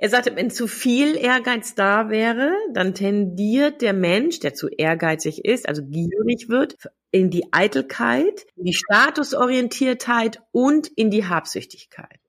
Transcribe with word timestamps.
Er 0.00 0.10
sagte, 0.10 0.36
wenn 0.36 0.48
zu 0.48 0.68
viel 0.68 1.16
Ehrgeiz 1.16 1.74
da 1.74 2.08
wäre, 2.08 2.52
dann 2.72 2.94
tendiert 2.94 3.82
der 3.82 3.92
Mensch, 3.92 4.38
der 4.38 4.54
zu 4.54 4.68
ehrgeizig 4.68 5.44
ist, 5.44 5.68
also 5.68 5.82
gierig 5.84 6.48
wird, 6.48 6.76
in 7.10 7.30
die 7.30 7.52
Eitelkeit, 7.52 8.46
in 8.54 8.66
die 8.66 8.74
Statusorientiertheit 8.74 10.40
und 10.52 10.86
in 10.86 11.10
die 11.10 11.26
Habsüchtigkeit. 11.26 12.20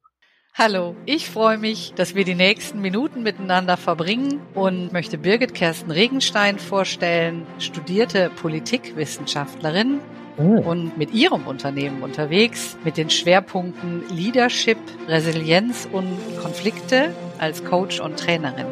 Hallo, 0.56 0.96
ich 1.06 1.30
freue 1.30 1.60
mich, 1.60 1.94
dass 1.94 2.16
wir 2.16 2.26
die 2.26 2.34
nächsten 2.34 2.82
Minuten 2.82 3.22
miteinander 3.22 3.78
verbringen 3.78 4.42
und 4.56 4.92
möchte 4.92 5.20
Birgit 5.20 5.54
Kersten 5.54 5.92
Regenstein 5.92 6.58
vorstellen, 6.58 7.46
studierte 7.60 8.32
Politikwissenschaftlerin 8.36 10.02
Mhm. 10.40 10.60
und 10.60 10.98
mit 10.98 11.14
ihrem 11.14 11.46
Unternehmen 11.46 12.02
unterwegs 12.02 12.78
mit 12.84 12.98
den 12.98 13.10
Schwerpunkten 13.10 14.04
Leadership, 14.10 14.78
Resilienz 15.08 15.88
und 15.92 16.18
Konflikte 16.42 17.14
als 17.38 17.64
Coach 17.66 18.00
und 18.00 18.18
Trainerin. 18.18 18.66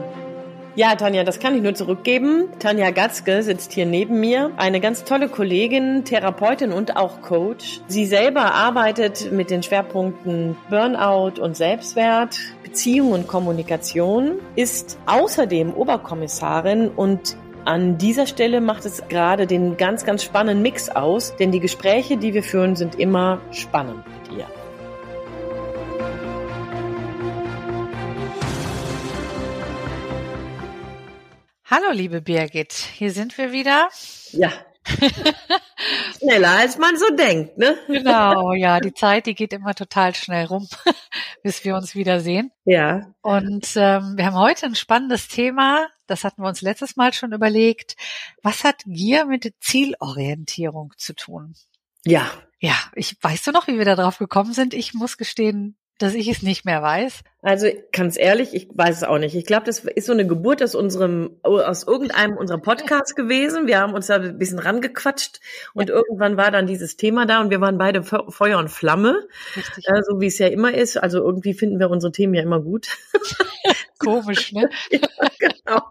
Ja, 0.78 0.94
Tanja, 0.94 1.24
das 1.24 1.40
kann 1.40 1.56
ich 1.56 1.64
nur 1.64 1.74
zurückgeben. 1.74 2.50
Tanja 2.60 2.92
Gatzke 2.92 3.42
sitzt 3.42 3.74
hier 3.74 3.88
neben 3.88 4.20
mir. 4.20 4.52
Eine 4.58 4.80
ganz 4.80 5.04
tolle 5.04 5.28
Kollegin, 5.28 6.06
Therapeutin 6.06 6.72
und 6.72 6.96
auch 6.96 7.22
Coach. 7.22 7.82
Sie 7.88 8.06
selber 8.06 8.54
arbeitet 8.54 9.32
mit 9.32 9.50
den 9.50 9.64
Schwerpunkten 9.64 10.56
Burnout 10.70 11.42
und 11.42 11.58
Selbstwert, 11.58 12.38
Beziehung 12.62 13.12
und 13.12 13.28
Kommunikation, 13.28 14.34
ist 14.56 15.00
außerdem 15.08 15.74
Oberkommissarin 15.74 16.90
und 16.90 17.36
an 17.68 17.98
dieser 17.98 18.28
Stelle 18.28 18.62
macht 18.62 18.86
es 18.86 19.06
gerade 19.10 19.46
den 19.46 19.76
ganz, 19.76 20.06
ganz 20.06 20.24
spannenden 20.24 20.62
Mix 20.62 20.88
aus, 20.88 21.36
denn 21.36 21.52
die 21.52 21.60
Gespräche, 21.60 22.16
die 22.16 22.34
wir 22.34 22.42
führen, 22.42 22.78
sind 22.78 22.96
immer 22.96 23.42
spannend 23.52 24.06
mit 24.08 24.38
ihr. 24.38 24.48
Hallo, 31.66 31.92
liebe 31.92 32.22
Birgit, 32.22 32.72
hier 32.72 33.12
sind 33.12 33.38
wir 33.38 33.52
wieder. 33.52 33.90
Ja. 34.32 34.54
Schneller 36.18 36.50
als 36.50 36.78
man 36.78 36.98
so 36.98 37.10
denkt, 37.16 37.58
ne? 37.58 37.78
Genau, 37.88 38.54
ja, 38.54 38.80
die 38.80 38.94
Zeit, 38.94 39.28
die 39.28 39.36
geht 39.36 39.54
immer 39.54 39.76
total 39.76 40.16
schnell 40.16 40.46
rum, 40.46 40.68
bis 41.44 41.64
wir 41.64 41.76
uns 41.76 41.94
wiedersehen. 41.94 42.52
Ja. 42.66 43.14
Und 43.22 43.74
ähm, 43.76 44.14
wir 44.18 44.26
haben 44.26 44.38
heute 44.38 44.66
ein 44.66 44.76
spannendes 44.76 45.28
Thema, 45.28 45.88
das 46.08 46.24
hatten 46.24 46.42
wir 46.42 46.48
uns 46.48 46.62
letztes 46.62 46.96
Mal 46.96 47.14
schon 47.14 47.34
überlegt. 47.34 47.96
Was 48.42 48.64
hat 48.64 48.84
Gier 48.86 49.26
mit 49.26 49.54
Zielorientierung 49.60 50.94
zu 50.98 51.14
tun? 51.14 51.54
Ja. 52.06 52.32
Ja, 52.60 52.76
ich 52.96 53.16
weißt 53.22 53.46
du 53.46 53.52
noch, 53.52 53.68
wie 53.68 53.78
wir 53.78 53.86
da 53.86 53.96
drauf 53.96 54.18
gekommen 54.18 54.54
sind? 54.54 54.74
Ich 54.74 54.96
muss 54.96 55.18
gestehen, 55.18 55.78
dass 55.98 56.14
ich 56.14 56.28
es 56.28 56.44
nicht 56.44 56.66
mehr 56.66 56.82
weiß. 56.82 57.22
Also 57.42 57.68
ganz 57.92 58.18
ehrlich, 58.18 58.54
ich 58.54 58.68
weiß 58.74 58.98
es 58.98 59.04
auch 59.04 59.18
nicht. 59.18 59.36
Ich 59.36 59.46
glaube, 59.46 59.66
das 59.66 59.80
ist 59.80 60.06
so 60.06 60.12
eine 60.14 60.28
Geburt 60.28 60.62
aus 60.62 60.76
unserem, 60.76 61.38
aus 61.44 61.84
irgendeinem 61.84 62.38
unserer 62.38 62.58
Podcasts 62.60 63.16
gewesen. 63.16 63.68
Wir 63.68 63.80
haben 63.80 63.94
uns 63.94 64.08
da 64.08 64.16
ein 64.16 64.38
bisschen 64.38 64.60
rangequatscht 64.60 65.40
und 65.74 65.90
irgendwann 65.90 66.38
war 66.38 66.52
dann 66.52 66.68
dieses 66.68 66.98
Thema 66.98 67.26
da 67.26 67.42
und 67.42 67.50
wir 67.50 67.62
waren 67.62 67.78
beide 67.78 68.04
Fe- 68.04 68.26
Feuer 68.30 68.60
und 68.60 68.70
Flamme, 68.70 69.28
Richtig 69.56 69.88
äh, 69.88 70.02
so 70.08 70.20
wie 70.20 70.28
es 70.28 70.38
ja 70.40 70.48
immer 70.48 70.74
ist. 70.74 70.98
Also 70.98 71.20
irgendwie 71.20 71.54
finden 71.54 71.80
wir 71.80 71.90
unsere 71.90 72.12
Themen 72.12 72.34
ja 72.34 72.44
immer 72.44 72.62
gut. 72.62 72.90
komisch, 74.00 74.52
ne? 74.54 74.70
genau. 75.40 75.82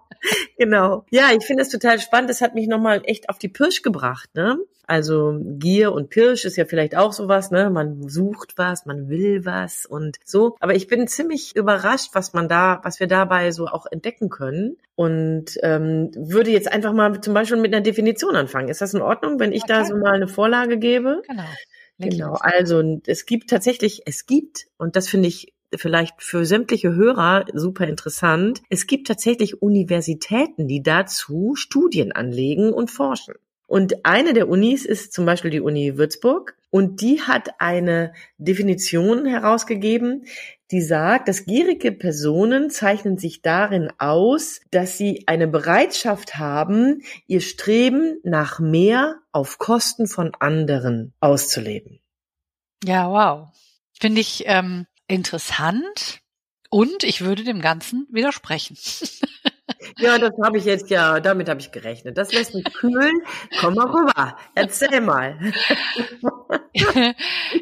Genau. 0.59 1.05
Ja, 1.11 1.31
ich 1.37 1.45
finde 1.45 1.63
es 1.63 1.69
total 1.69 2.01
spannend. 2.01 2.31
Das 2.31 2.41
hat 2.41 2.55
mich 2.55 2.67
nochmal 2.67 3.03
echt 3.05 3.29
auf 3.29 3.39
die 3.39 3.49
Pirsch 3.49 3.83
gebracht, 3.83 4.31
ne? 4.35 4.59
Also 4.87 5.41
Gier 5.59 5.93
und 5.93 6.11
Pirsch 6.11 6.45
ist 6.45 6.57
ja 6.57 6.65
vielleicht 6.65 6.97
auch 6.97 7.13
sowas, 7.13 7.51
ne? 7.51 7.71
Man 7.71 8.09
sucht 8.09 8.55
was, 8.57 8.87
man 8.87 9.09
will 9.09 9.45
was 9.45 9.85
und 9.85 10.17
so. 10.25 10.57
Aber 10.61 10.75
ich 10.75 10.87
bin 10.87 11.09
ziemlich 11.09 11.57
überrascht, 11.57 12.11
was 12.13 12.33
man 12.33 12.49
da, 12.49 12.81
was 12.85 13.01
wir 13.01 13.09
dabei 13.09 13.51
so 13.51 13.67
auch 13.67 13.87
entdecken 13.91 14.31
können. 14.31 14.77
Und 14.95 15.59
ähm, 15.63 16.11
würde 16.15 16.51
jetzt 16.51 16.71
einfach 16.71 16.93
mal 16.93 17.21
zum 17.21 17.35
Beispiel 17.35 17.59
mit 17.59 17.75
einer 17.75 17.83
Definition 17.83 18.37
anfangen. 18.37 18.69
Ist 18.69 18.81
das 18.81 18.95
in 18.95 19.03
Ordnung, 19.03 19.41
wenn 19.41 19.53
ich 19.53 19.63
Ja, 19.69 19.81
da 19.81 19.85
so 19.85 19.97
mal 19.97 20.15
eine 20.15 20.29
Vorlage 20.29 20.79
gebe? 20.79 21.23
Genau. 21.27 21.43
Genau, 21.99 22.35
also 22.35 23.01
es 23.07 23.25
gibt 23.25 23.49
tatsächlich, 23.49 24.03
es 24.05 24.27
gibt, 24.27 24.67
und 24.77 24.97
das 24.97 25.09
finde 25.09 25.29
ich 25.29 25.55
vielleicht 25.75 26.23
für 26.23 26.45
sämtliche 26.45 26.95
Hörer 26.95 27.47
super 27.53 27.87
interessant, 27.87 28.63
es 28.71 28.87
gibt 28.87 29.07
tatsächlich 29.07 29.63
Universitäten, 29.63 30.69
die 30.69 30.83
dazu 30.83 31.55
Studien 31.57 32.13
anlegen 32.13 32.73
und 32.73 32.91
forschen. 32.91 33.35
Und 33.67 34.05
eine 34.07 34.33
der 34.33 34.49
Unis 34.49 34.85
ist 34.85 35.13
zum 35.13 35.27
Beispiel 35.27 35.51
die 35.51 35.61
Uni 35.61 35.99
Würzburg 35.99 36.57
und 36.71 37.01
die 37.01 37.23
hat 37.23 37.49
eine 37.59 38.13
Definition 38.39 39.27
herausgegeben, 39.27 40.27
die 40.71 40.81
sagt, 40.81 41.29
dass 41.29 41.47
gierige 41.47 41.93
Personen 41.93 42.71
zeichnen 42.71 43.19
sich 43.19 43.43
darin 43.43 43.91
aus, 43.99 44.61
dass 44.71 44.99
sie 44.99 45.25
eine 45.27 45.47
Bereitschaft 45.47 46.37
haben, 46.37 47.03
ihr 47.27 47.41
Streben 47.41 48.19
nach 48.25 48.59
mehr 48.59 49.17
auf 49.33 49.59
Kosten 49.59 50.07
von 50.07 50.33
anderen 50.39 51.13
auszuleben. 51.21 52.01
Ja, 52.85 53.11
wow. 53.11 53.49
Finde 53.99 54.21
ich 54.21 54.43
ähm, 54.47 54.87
interessant 55.09 56.21
und 56.71 57.05
ich 57.05 57.21
würde 57.23 57.45
dem 57.45 57.61
Ganzen 57.61 58.07
widersprechen. 58.11 58.77
Ja, 59.99 60.19
das 60.19 60.33
habe 60.43 60.59
ich 60.59 60.65
jetzt 60.65 60.91
ja, 60.91 61.21
damit 61.21 61.49
habe 61.49 61.61
ich 61.61 61.73
gerechnet. 61.73 62.17
Das 62.17 62.33
lässt 62.33 62.55
mich 62.55 62.65
kühlen. 62.73 63.21
Komm 63.61 63.75
mal 63.75 63.87
rüber. 63.87 64.37
Erzähl 64.55 65.01
mal. 65.01 65.39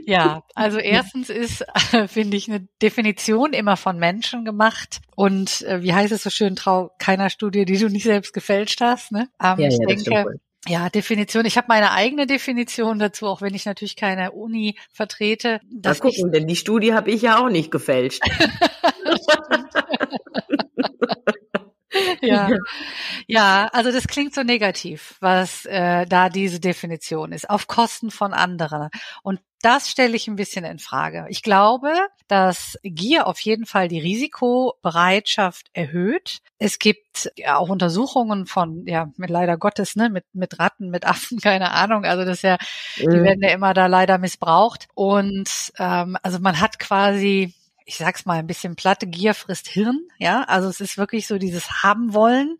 ja, 0.06 0.42
also 0.54 0.78
erstens 0.78 1.30
ist, 1.30 1.64
äh, 1.92 2.08
finde 2.08 2.36
ich, 2.36 2.48
eine 2.48 2.66
Definition 2.82 3.52
immer 3.52 3.76
von 3.76 3.98
Menschen 3.98 4.44
gemacht. 4.44 5.00
Und 5.16 5.62
äh, 5.62 5.82
wie 5.82 5.94
heißt 5.94 6.12
es 6.12 6.22
so 6.22 6.30
schön, 6.30 6.56
trau 6.56 6.90
keiner 6.98 7.30
Studie, 7.30 7.64
die 7.64 7.78
du 7.78 7.88
nicht 7.88 8.04
selbst 8.04 8.32
gefälscht 8.32 8.80
hast. 8.80 9.12
Ne? 9.12 9.28
Ähm, 9.42 9.58
ich 9.60 9.78
denke, 9.78 10.24
wohl. 10.24 10.40
Ja, 10.68 10.88
Definition. 10.88 11.44
Ich 11.44 11.56
habe 11.56 11.66
meine 11.68 11.92
eigene 11.92 12.26
Definition 12.26 12.98
dazu, 12.98 13.26
auch 13.26 13.42
wenn 13.42 13.54
ich 13.54 13.66
natürlich 13.66 13.96
keine 13.96 14.32
Uni 14.32 14.76
vertrete. 14.92 15.60
Ich, 15.70 16.00
gucken, 16.00 16.32
denn 16.32 16.46
die 16.46 16.56
Studie 16.56 16.94
habe 16.94 17.10
ich 17.10 17.22
ja 17.22 17.38
auch 17.38 17.50
nicht 17.50 17.70
gefälscht. 17.70 18.22
ja, 22.26 22.48
ja, 23.26 23.68
also 23.72 23.92
das 23.92 24.06
klingt 24.08 24.34
so 24.34 24.42
negativ, 24.42 25.16
was 25.20 25.66
äh, 25.66 26.06
da 26.06 26.28
diese 26.28 26.60
Definition 26.60 27.32
ist, 27.32 27.48
auf 27.50 27.66
Kosten 27.66 28.10
von 28.10 28.32
anderen. 28.34 28.88
Und 29.22 29.40
das 29.62 29.90
stelle 29.90 30.14
ich 30.14 30.28
ein 30.28 30.36
bisschen 30.36 30.64
in 30.64 30.78
Frage. 30.78 31.24
Ich 31.30 31.42
glaube, 31.42 31.90
dass 32.28 32.78
Gier 32.82 33.26
auf 33.26 33.40
jeden 33.40 33.64
Fall 33.66 33.88
die 33.88 34.00
Risikobereitschaft 34.00 35.68
erhöht. 35.72 36.38
Es 36.58 36.78
gibt 36.78 37.32
ja 37.36 37.56
auch 37.56 37.68
Untersuchungen 37.70 38.46
von, 38.46 38.86
ja, 38.86 39.10
mit 39.16 39.30
leider 39.30 39.56
Gottes, 39.56 39.96
ne, 39.96 40.10
mit, 40.10 40.24
mit 40.34 40.58
Ratten, 40.58 40.90
mit 40.90 41.06
Affen, 41.06 41.38
keine 41.42 41.70
Ahnung. 41.70 42.04
Also 42.04 42.24
das 42.24 42.38
ist 42.38 42.42
ja, 42.42 42.58
die 42.98 43.06
Mhm. 43.06 43.24
werden 43.24 43.42
ja 43.42 43.50
immer 43.50 43.74
da 43.74 43.86
leider 43.86 44.18
missbraucht. 44.18 44.86
Und 44.94 45.72
ähm, 45.78 46.16
also 46.22 46.38
man 46.40 46.60
hat 46.60 46.78
quasi 46.78 47.54
ich 47.84 47.96
sag's 47.96 48.26
mal 48.26 48.38
ein 48.38 48.46
bisschen 48.46 48.76
platte, 48.76 49.06
Gier 49.06 49.34
frisst 49.34 49.68
Hirn, 49.68 50.00
ja. 50.18 50.44
Also 50.44 50.68
es 50.68 50.80
ist 50.80 50.98
wirklich 50.98 51.26
so 51.26 51.38
dieses 51.38 51.82
haben 51.82 52.14
wollen. 52.14 52.58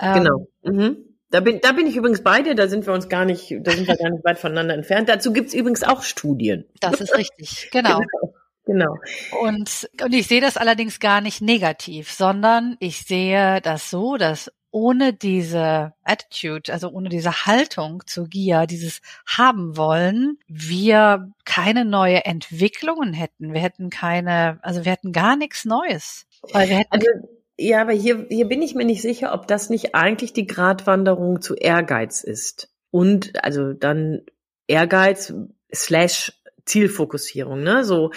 Ähm, 0.00 0.14
Genau. 0.14 0.48
Mhm. 0.62 0.96
Da 1.30 1.40
bin, 1.40 1.60
da 1.60 1.72
bin 1.72 1.86
ich 1.86 1.96
übrigens 1.96 2.22
bei 2.22 2.40
dir, 2.40 2.54
da 2.54 2.68
sind 2.68 2.86
wir 2.86 2.94
uns 2.94 3.10
gar 3.10 3.26
nicht, 3.26 3.54
da 3.60 3.70
sind 3.70 3.86
wir 3.86 3.96
gar 3.96 4.10
nicht 4.10 4.24
weit 4.24 4.38
voneinander 4.38 4.74
entfernt. 4.74 5.10
Dazu 5.10 5.32
gibt's 5.32 5.52
übrigens 5.52 5.82
auch 5.82 6.02
Studien. 6.02 6.64
Das 6.80 7.00
ist 7.00 7.16
richtig, 7.16 7.68
genau. 7.70 8.00
Genau. 8.68 8.98
Und, 9.40 9.88
und 10.04 10.12
ich 10.12 10.26
sehe 10.26 10.42
das 10.42 10.58
allerdings 10.58 11.00
gar 11.00 11.22
nicht 11.22 11.40
negativ, 11.40 12.12
sondern 12.12 12.76
ich 12.80 12.98
sehe 13.06 13.62
das 13.62 13.88
so, 13.88 14.18
dass 14.18 14.52
ohne 14.70 15.12
diese 15.12 15.94
Attitude, 16.02 16.72
also 16.72 16.90
ohne 16.90 17.08
diese 17.08 17.46
Haltung 17.46 18.02
zu 18.06 18.26
Gier, 18.26 18.66
dieses 18.66 19.00
haben 19.26 19.76
wollen, 19.76 20.38
wir 20.46 21.32
keine 21.44 21.84
neue 21.84 22.24
Entwicklungen 22.24 23.12
hätten. 23.12 23.52
Wir 23.54 23.60
hätten 23.60 23.90
keine, 23.90 24.58
also 24.62 24.84
wir 24.84 24.92
hätten 24.92 25.12
gar 25.12 25.36
nichts 25.36 25.64
Neues. 25.64 26.26
Weil 26.52 26.68
wir 26.68 26.76
hätten, 26.76 26.90
Also, 26.90 27.06
ja, 27.56 27.80
aber 27.80 27.92
hier, 27.92 28.26
hier 28.28 28.46
bin 28.46 28.62
ich 28.62 28.74
mir 28.74 28.84
nicht 28.84 29.02
sicher, 29.02 29.32
ob 29.32 29.46
das 29.48 29.70
nicht 29.70 29.94
eigentlich 29.94 30.32
die 30.32 30.46
Gratwanderung 30.46 31.40
zu 31.40 31.54
Ehrgeiz 31.54 32.22
ist. 32.22 32.68
Und 32.90 33.42
also 33.44 33.72
dann 33.72 34.22
Ehrgeiz 34.66 35.34
slash 35.74 36.32
Zielfokussierung, 36.64 37.62
ne? 37.62 37.84
So, 37.84 38.12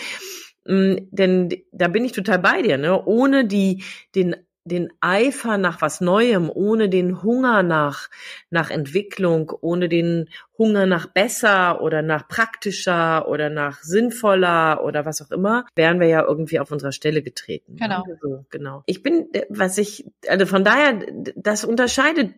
mh, 0.65 1.01
denn 1.11 1.49
da 1.71 1.87
bin 1.87 2.05
ich 2.05 2.11
total 2.11 2.39
bei 2.39 2.61
dir, 2.61 2.77
ne? 2.77 3.03
Ohne 3.03 3.45
die, 3.45 3.83
den 4.15 4.35
den 4.63 4.89
Eifer 5.01 5.57
nach 5.57 5.81
was 5.81 6.01
Neuem, 6.01 6.49
ohne 6.53 6.87
den 6.89 7.23
Hunger 7.23 7.63
nach, 7.63 8.09
nach 8.49 8.69
Entwicklung, 8.69 9.51
ohne 9.61 9.89
den 9.89 10.29
Hunger 10.57 10.85
nach 10.85 11.07
besser 11.07 11.81
oder 11.81 12.03
nach 12.03 12.27
praktischer 12.27 13.27
oder 13.27 13.49
nach 13.49 13.81
sinnvoller 13.81 14.83
oder 14.83 15.05
was 15.05 15.21
auch 15.21 15.31
immer, 15.31 15.65
wären 15.75 15.99
wir 15.99 16.07
ja 16.07 16.23
irgendwie 16.23 16.59
auf 16.59 16.71
unserer 16.71 16.91
Stelle 16.91 17.23
getreten. 17.23 17.77
Genau. 17.77 18.03
So, 18.21 18.45
genau. 18.51 18.83
Ich 18.85 19.01
bin, 19.01 19.27
was 19.49 19.79
ich, 19.79 20.05
also 20.27 20.45
von 20.45 20.63
daher, 20.63 21.05
das 21.35 21.65
unterscheidet 21.65 22.35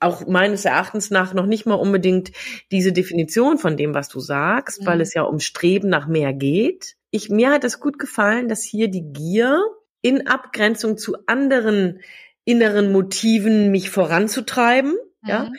auch 0.00 0.26
meines 0.26 0.66
Erachtens 0.66 1.10
nach 1.10 1.32
noch 1.32 1.46
nicht 1.46 1.64
mal 1.64 1.74
unbedingt 1.76 2.32
diese 2.70 2.92
Definition 2.92 3.56
von 3.56 3.76
dem, 3.78 3.94
was 3.94 4.08
du 4.08 4.20
sagst, 4.20 4.82
Mhm. 4.82 4.86
weil 4.86 5.00
es 5.00 5.14
ja 5.14 5.22
um 5.22 5.40
Streben 5.40 5.88
nach 5.88 6.06
mehr 6.06 6.34
geht. 6.34 6.96
Ich, 7.10 7.30
mir 7.30 7.50
hat 7.50 7.64
es 7.64 7.80
gut 7.80 7.98
gefallen, 7.98 8.48
dass 8.48 8.62
hier 8.62 8.88
die 8.88 9.12
Gier 9.12 9.62
in 10.04 10.26
Abgrenzung 10.26 10.98
zu 10.98 11.16
anderen 11.26 12.00
inneren 12.44 12.92
Motiven, 12.92 13.70
mich 13.70 13.88
voranzutreiben, 13.88 14.92
mhm. 15.22 15.28
ja, 15.28 15.50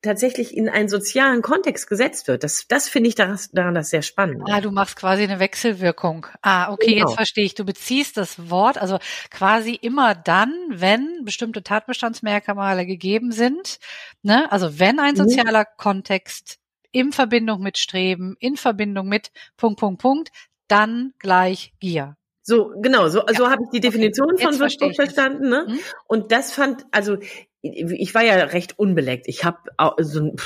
tatsächlich 0.00 0.56
in 0.56 0.70
einen 0.70 0.88
sozialen 0.88 1.42
Kontext 1.42 1.86
gesetzt 1.86 2.26
wird. 2.26 2.44
Das, 2.44 2.66
das 2.66 2.88
finde 2.88 3.08
ich 3.08 3.14
daran, 3.14 3.38
daran 3.52 3.74
das 3.74 3.90
sehr 3.90 4.00
spannend. 4.00 4.42
Ah, 4.50 4.62
du 4.62 4.70
machst 4.70 4.96
quasi 4.96 5.22
eine 5.22 5.38
Wechselwirkung. 5.38 6.26
Ah, 6.40 6.72
okay, 6.72 6.94
genau. 6.94 7.08
jetzt 7.08 7.14
verstehe 7.14 7.44
ich. 7.44 7.54
Du 7.54 7.66
beziehst 7.66 8.16
das 8.16 8.48
Wort, 8.48 8.78
also 8.78 8.98
quasi 9.30 9.74
immer 9.74 10.14
dann, 10.14 10.54
wenn 10.70 11.22
bestimmte 11.26 11.62
Tatbestandsmerkmale 11.62 12.86
gegeben 12.86 13.32
sind, 13.32 13.80
ne? 14.22 14.50
Also 14.50 14.78
wenn 14.78 14.98
ein 14.98 15.12
mhm. 15.12 15.18
sozialer 15.18 15.60
mhm. 15.60 15.76
Kontext 15.76 16.58
in 16.90 17.12
Verbindung 17.12 17.60
mit 17.60 17.76
Streben, 17.76 18.34
in 18.38 18.56
Verbindung 18.56 19.08
mit 19.08 19.30
Punkt, 19.58 19.78
Punkt, 19.78 20.00
Punkt, 20.00 20.30
dann 20.68 21.12
gleich 21.18 21.74
Gier. 21.80 22.16
So, 22.46 22.74
genau, 22.76 23.08
so, 23.08 23.20
ja. 23.26 23.34
so 23.34 23.50
habe 23.50 23.62
ich 23.64 23.70
die 23.70 23.80
Definition 23.80 24.34
okay. 24.34 24.44
von 24.44 24.58
Würzburg 24.58 24.94
verstanden. 24.94 25.48
Ne? 25.48 25.64
Mhm. 25.66 25.78
Und 26.06 26.30
das 26.30 26.52
fand, 26.52 26.84
also 26.90 27.16
ich 27.62 28.14
war 28.14 28.22
ja 28.22 28.34
recht 28.34 28.78
unbeleckt. 28.78 29.26
Ich 29.26 29.46
habe 29.46 29.58
so 30.00 30.20
ein, 30.20 30.36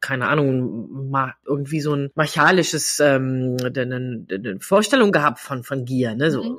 keine 0.00 0.28
Ahnung, 0.28 1.10
mal 1.10 1.34
irgendwie 1.44 1.80
so 1.80 1.94
ein 1.94 2.10
martialisches 2.14 3.00
ähm, 3.00 3.58
eine, 3.62 4.26
eine 4.30 4.60
Vorstellung 4.60 5.12
gehabt 5.12 5.40
von 5.40 5.62
von 5.62 5.84
Gier, 5.84 6.14
ne? 6.14 6.30
So, 6.30 6.42
mhm. 6.42 6.58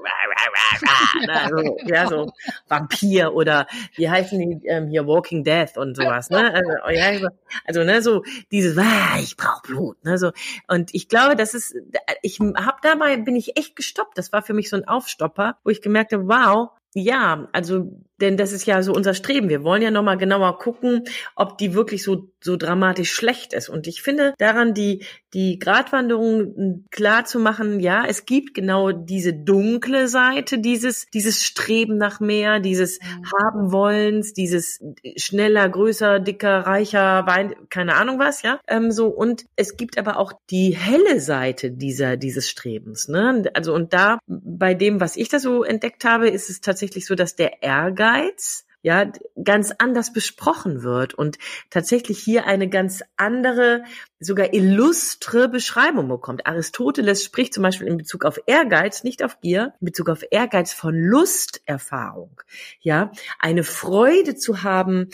ne? 1.27 1.49
so 1.49 1.77
ja 1.85 2.07
so 2.07 2.31
Vampir 2.67 3.33
oder 3.33 3.67
wie 3.95 4.09
heißen 4.09 4.39
die 4.39 4.67
ähm, 4.67 4.87
hier 4.87 5.07
Walking 5.07 5.43
Death 5.43 5.77
und 5.77 5.95
sowas, 5.95 6.29
ne? 6.29 6.53
Also, 6.53 6.71
oh 6.85 6.89
ja, 6.89 7.29
also 7.65 7.83
ne 7.83 8.01
so 8.01 8.23
dieses, 8.51 8.77
ah, 8.77 9.17
ich 9.19 9.37
brauche 9.37 9.61
Blut, 9.63 10.03
ne? 10.03 10.17
So 10.17 10.31
und 10.67 10.93
ich 10.93 11.07
glaube, 11.07 11.35
das 11.35 11.53
ist, 11.53 11.75
ich 12.21 12.39
habe 12.39 12.77
dabei 12.81 13.17
bin 13.17 13.35
ich 13.35 13.57
echt 13.57 13.75
gestoppt. 13.75 14.17
Das 14.17 14.31
war 14.31 14.41
für 14.41 14.53
mich 14.53 14.69
so 14.69 14.77
ein 14.77 14.87
Aufstopper, 14.87 15.57
wo 15.63 15.69
ich 15.69 15.81
gemerkt 15.81 16.13
habe, 16.13 16.27
wow, 16.27 16.69
ja, 16.93 17.47
also 17.51 17.91
denn 18.21 18.37
das 18.37 18.51
ist 18.51 18.65
ja 18.65 18.81
so 18.81 18.93
unser 18.93 19.13
Streben. 19.13 19.49
Wir 19.49 19.63
wollen 19.63 19.81
ja 19.81 19.91
nochmal 19.91 20.17
genauer 20.17 20.57
gucken, 20.59 21.03
ob 21.35 21.57
die 21.57 21.73
wirklich 21.73 22.03
so, 22.03 22.31
so 22.41 22.55
dramatisch 22.55 23.11
schlecht 23.11 23.53
ist. 23.53 23.69
Und 23.69 23.87
ich 23.87 24.01
finde 24.01 24.33
daran, 24.37 24.73
die, 24.73 25.03
die 25.33 25.59
Gratwanderung 25.59 26.85
klar 26.91 27.25
zu 27.25 27.39
machen, 27.39 27.79
ja, 27.79 28.05
es 28.07 28.25
gibt 28.25 28.53
genau 28.53 28.91
diese 28.91 29.33
dunkle 29.33 30.07
Seite, 30.07 30.59
dieses, 30.59 31.07
dieses 31.13 31.43
Streben 31.43 31.97
nach 31.97 32.19
mehr, 32.19 32.59
dieses 32.59 32.99
mhm. 32.99 33.25
Haben 33.25 33.71
wollens, 33.71 34.33
dieses 34.33 34.79
schneller, 35.17 35.67
größer, 35.67 36.19
dicker, 36.19 36.59
reicher, 36.59 37.25
Wein, 37.25 37.55
keine 37.69 37.95
Ahnung 37.95 38.19
was, 38.19 38.43
ja, 38.43 38.59
ähm, 38.67 38.91
so. 38.91 39.07
Und 39.07 39.45
es 39.55 39.77
gibt 39.77 39.97
aber 39.97 40.17
auch 40.17 40.33
die 40.49 40.75
helle 40.75 41.19
Seite 41.19 41.71
dieser, 41.71 42.17
dieses 42.17 42.49
Strebens, 42.49 43.07
ne? 43.07 43.43
Also, 43.53 43.73
und 43.73 43.93
da, 43.93 44.19
bei 44.27 44.73
dem, 44.73 45.01
was 45.01 45.17
ich 45.17 45.29
da 45.29 45.39
so 45.39 45.63
entdeckt 45.63 46.05
habe, 46.05 46.29
ist 46.29 46.49
es 46.49 46.61
tatsächlich 46.61 47.05
so, 47.05 47.15
dass 47.15 47.35
der 47.35 47.63
Ärger 47.63 48.04
Ehrgeiz 48.05 48.65
ja, 48.85 49.11
ganz 49.43 49.73
anders 49.79 50.13
besprochen 50.13 50.83
wird 50.83 51.15
und 51.15 51.39
tatsächlich 51.71 52.19
hier 52.19 52.45
eine 52.45 52.69
ganz 52.69 53.01
andere, 53.17 53.83
sogar 54.19 54.53
illustre 54.53 55.49
Beschreibung 55.49 56.07
bekommt. 56.07 56.45
Aristoteles 56.45 57.23
spricht 57.23 57.55
zum 57.55 57.63
Beispiel 57.63 57.87
in 57.87 57.97
Bezug 57.97 58.25
auf 58.25 58.39
Ehrgeiz, 58.45 59.03
nicht 59.03 59.23
auf 59.23 59.41
Gier, 59.41 59.73
in 59.81 59.85
Bezug 59.85 60.09
auf 60.11 60.23
Ehrgeiz 60.29 60.71
von 60.71 60.93
Lusterfahrung. 60.93 62.39
Ja, 62.79 63.11
eine 63.39 63.63
Freude 63.63 64.35
zu 64.35 64.61
haben, 64.61 65.09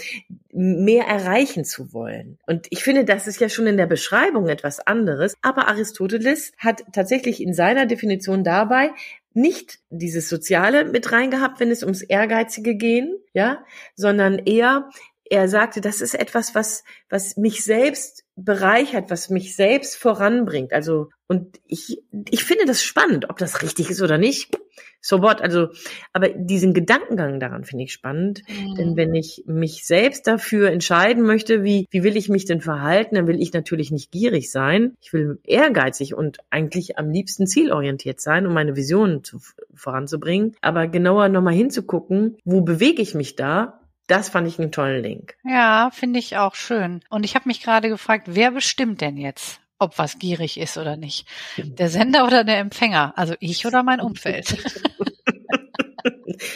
mehr 0.52 1.06
erreichen 1.06 1.64
zu 1.64 1.94
wollen. 1.94 2.40
Und 2.46 2.68
ich 2.72 2.84
finde, 2.84 3.06
das 3.06 3.26
ist 3.26 3.40
ja 3.40 3.48
schon 3.48 3.68
in 3.68 3.78
der 3.78 3.88
Beschreibung 3.88 4.50
etwas 4.50 4.86
anderes. 4.86 5.34
Aber 5.42 5.70
Aristoteles 5.70 6.52
hat 6.58 6.84
tatsächlich 6.92 7.42
in 7.42 7.54
seiner 7.54 7.86
Definition 7.86 8.44
dabei 8.44 8.92
nicht 9.34 9.80
dieses 9.90 10.30
Soziale 10.30 10.86
mit 10.86 11.12
reingehabt, 11.12 11.60
wenn 11.60 11.72
es 11.72 11.84
ums 11.84 12.02
Ehrgeizige 12.02 12.76
gehen, 12.76 13.18
ja, 13.34 13.64
sondern 13.96 14.40
eher, 14.40 14.90
er 15.32 15.48
sagte, 15.48 15.80
das 15.80 16.02
ist 16.02 16.14
etwas, 16.14 16.56
was, 16.56 16.84
was 17.10 17.38
mich 17.38 17.64
selbst 17.64 18.26
bereichert, 18.36 19.10
was 19.10 19.30
mich 19.30 19.56
selbst 19.56 19.96
voranbringt. 19.96 20.74
Also, 20.74 21.08
und 21.28 21.62
ich, 21.66 22.04
ich 22.30 22.44
finde 22.44 22.66
das 22.66 22.84
spannend, 22.84 23.30
ob 23.30 23.38
das 23.38 23.62
richtig 23.62 23.90
ist 23.90 24.02
oder 24.02 24.18
nicht. 24.18 24.60
So 25.00 25.22
what? 25.22 25.42
Also, 25.42 25.70
aber 26.12 26.28
diesen 26.28 26.74
Gedankengang 26.74 27.40
daran 27.40 27.64
finde 27.64 27.86
ich 27.86 27.94
spannend. 27.94 28.42
Mhm. 28.50 28.76
Denn 28.76 28.98
wenn 28.98 29.16
ich 29.16 29.46
mich 29.48 29.86
selbst 29.86 30.28
dafür 30.28 30.70
entscheiden 30.70 31.24
möchte, 31.24 31.64
wie, 31.64 31.88
wie 31.92 32.04
will 32.04 32.18
ich 32.18 32.28
mich 32.28 32.44
denn 32.44 32.60
verhalten, 32.60 33.16
dann 33.16 33.28
will 33.28 33.42
ich 33.42 33.54
natürlich 33.54 33.90
nicht 33.90 34.12
gierig 34.12 34.52
sein. 34.52 34.96
Ich 35.02 35.14
will 35.14 35.40
ehrgeizig 35.46 36.14
und 36.14 36.40
eigentlich 36.50 36.98
am 36.98 37.10
liebsten 37.10 37.48
zielorientiert 37.48 38.20
sein, 38.20 38.46
um 38.46 38.54
meine 38.54 38.76
Visionen 38.76 39.24
zu, 39.24 39.40
voranzubringen. 39.74 40.58
Aber 40.60 40.88
genauer 40.88 41.30
nochmal 41.30 41.54
hinzugucken, 41.54 42.38
wo 42.44 42.60
bewege 42.60 43.02
ich 43.02 43.16
mich 43.16 43.38
da 43.38 43.81
das 44.12 44.28
fand 44.28 44.48
ich 44.48 44.60
einen 44.60 44.74
tollen 44.74 45.02
Link. 45.02 45.38
Ja, 45.46 45.90
finde 45.94 46.20
ich 46.20 46.36
auch 46.36 46.56
schön. 46.56 47.00
Und 47.10 47.24
ich 47.24 47.36
habe 47.36 47.48
mich 47.48 47.64
gerade 47.64 47.88
gefragt, 47.88 48.26
wer 48.28 48.52
bestimmt 48.52 49.00
denn 49.00 49.16
jetzt, 49.16 49.62
ob 49.80 49.98
was 49.98 50.20
gierig 50.20 50.60
ist 50.60 50.78
oder 50.78 50.98
nicht? 50.98 51.26
Der 51.58 51.88
Sender 51.88 52.26
oder 52.26 52.44
der 52.44 52.60
Empfänger? 52.60 53.14
Also 53.16 53.36
ich 53.40 53.66
oder 53.66 53.84
mein 53.84 54.02
Umfeld? 54.02 54.58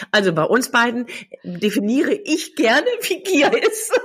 Also 0.09 0.33
bei 0.33 0.43
uns 0.43 0.71
beiden 0.71 1.05
definiere 1.43 2.11
ich 2.11 2.55
gerne, 2.55 2.87
wie 3.01 3.21
Gier 3.21 3.51
ist. 3.53 3.93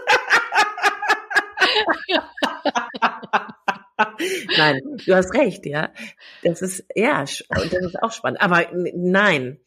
nein, 4.58 4.82
du 5.06 5.14
hast 5.14 5.32
recht, 5.32 5.64
ja. 5.64 5.90
Das 6.42 6.60
ist, 6.60 6.84
ja, 6.94 7.20
das 7.20 7.40
ist 7.48 8.02
auch 8.02 8.12
spannend. 8.12 8.42
Aber 8.42 8.66
nein, 8.72 9.58